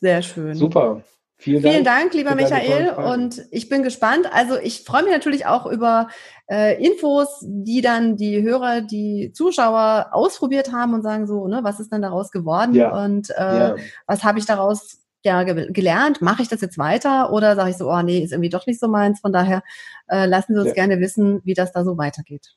Sehr 0.00 0.22
schön. 0.22 0.54
Super. 0.54 1.02
Vielen 1.40 1.62
Dank, 1.62 1.72
Vielen 1.72 1.84
Dank 1.84 2.14
lieber 2.14 2.34
Michael. 2.34 2.90
Und 2.90 3.46
ich 3.52 3.68
bin 3.68 3.84
gespannt. 3.84 4.26
Also 4.32 4.58
ich 4.58 4.82
freue 4.82 5.04
mich 5.04 5.12
natürlich 5.12 5.46
auch 5.46 5.66
über 5.66 6.08
äh, 6.50 6.84
Infos, 6.84 7.28
die 7.42 7.80
dann 7.80 8.16
die 8.16 8.42
Hörer, 8.42 8.80
die 8.80 9.30
Zuschauer 9.32 10.08
ausprobiert 10.10 10.72
haben 10.72 10.94
und 10.94 11.02
sagen 11.02 11.28
so, 11.28 11.46
ne, 11.46 11.60
was 11.62 11.78
ist 11.78 11.92
denn 11.92 12.02
daraus 12.02 12.32
geworden 12.32 12.74
ja. 12.74 12.90
und 13.04 13.30
äh, 13.30 13.34
ja. 13.36 13.76
was 14.06 14.24
habe 14.24 14.40
ich 14.40 14.46
daraus 14.46 14.98
ja, 15.24 15.44
gelernt? 15.44 16.20
Mache 16.22 16.42
ich 16.42 16.48
das 16.48 16.60
jetzt 16.60 16.76
weiter 16.76 17.32
oder 17.32 17.54
sage 17.54 17.70
ich 17.70 17.76
so, 17.76 17.88
oh 17.88 18.02
nee, 18.02 18.18
ist 18.18 18.32
irgendwie 18.32 18.50
doch 18.50 18.66
nicht 18.66 18.80
so 18.80 18.88
meins. 18.88 19.20
Von 19.20 19.32
daher 19.32 19.62
äh, 20.08 20.26
lassen 20.26 20.54
Sie 20.54 20.60
uns 20.60 20.70
ja. 20.70 20.74
gerne 20.74 20.98
wissen, 20.98 21.40
wie 21.44 21.54
das 21.54 21.70
da 21.70 21.84
so 21.84 21.96
weitergeht. 21.98 22.56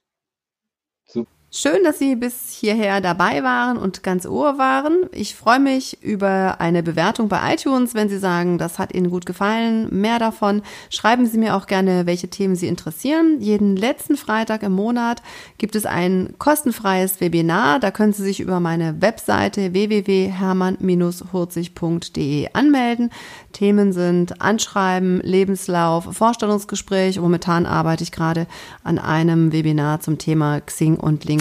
Super. 1.06 1.30
Schön, 1.54 1.84
dass 1.84 2.00
Sie 2.00 2.16
bis 2.16 2.52
hierher 2.52 3.02
dabei 3.02 3.44
waren 3.44 3.76
und 3.76 4.04
ganz 4.04 4.26
Ohr 4.26 4.58
waren. 4.58 5.10
Ich 5.12 5.36
freue 5.36 5.60
mich 5.60 6.02
über 6.02 6.62
eine 6.62 6.82
Bewertung 6.82 7.28
bei 7.28 7.54
iTunes, 7.54 7.94
wenn 7.94 8.08
Sie 8.08 8.20
sagen, 8.20 8.58
das 8.58 8.80
hat 8.80 8.96
Ihnen 8.96 9.10
gut 9.10 9.26
gefallen. 9.26 9.90
Mehr 9.92 10.18
davon. 10.18 10.62
Schreiben 10.90 11.26
Sie 11.26 11.38
mir 11.38 11.58
auch 11.58 11.68
gerne, 11.68 12.06
welche 12.06 12.30
Themen 12.30 12.56
Sie 12.56 12.68
interessieren. 12.68 13.42
Jeden 13.42 13.76
letzten 13.76 14.16
Freitag 14.16 14.64
im 14.64 14.72
Monat 14.72 15.22
gibt 15.58 15.76
es 15.76 15.86
ein 15.86 16.36
kostenfreies 16.38 17.20
Webinar. 17.20 17.82
Da 17.82 17.92
können 17.92 18.14
Sie 18.14 18.24
sich 18.24 18.40
über 18.40 18.62
meine 18.62 19.02
Webseite 19.02 19.74
www.hermann-hurzig.de 19.74 22.48
anmelden. 22.54 23.12
Themen 23.52 23.92
sind 23.92 24.42
Anschreiben, 24.42 25.20
Lebenslauf, 25.20 26.16
Vorstellungsgespräch. 26.16 27.20
Momentan 27.20 27.66
arbeite 27.66 28.04
ich 28.04 28.14
gerade 28.14 28.48
an 28.86 29.00
einem 29.00 29.52
Webinar 29.52 30.00
zum 30.00 30.18
Thema 30.18 30.62
Xing 30.62 30.96
und 30.96 31.26
LinkedIn. 31.26 31.40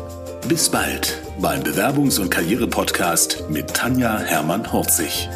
Bis 0.47 0.69
bald 0.69 1.21
beim 1.39 1.61
Bewerbungs- 1.61 2.19
und 2.19 2.29
Karriere-Podcast 2.29 3.45
mit 3.49 3.73
Tanja 3.73 4.19
Hermann-Horzig. 4.19 5.29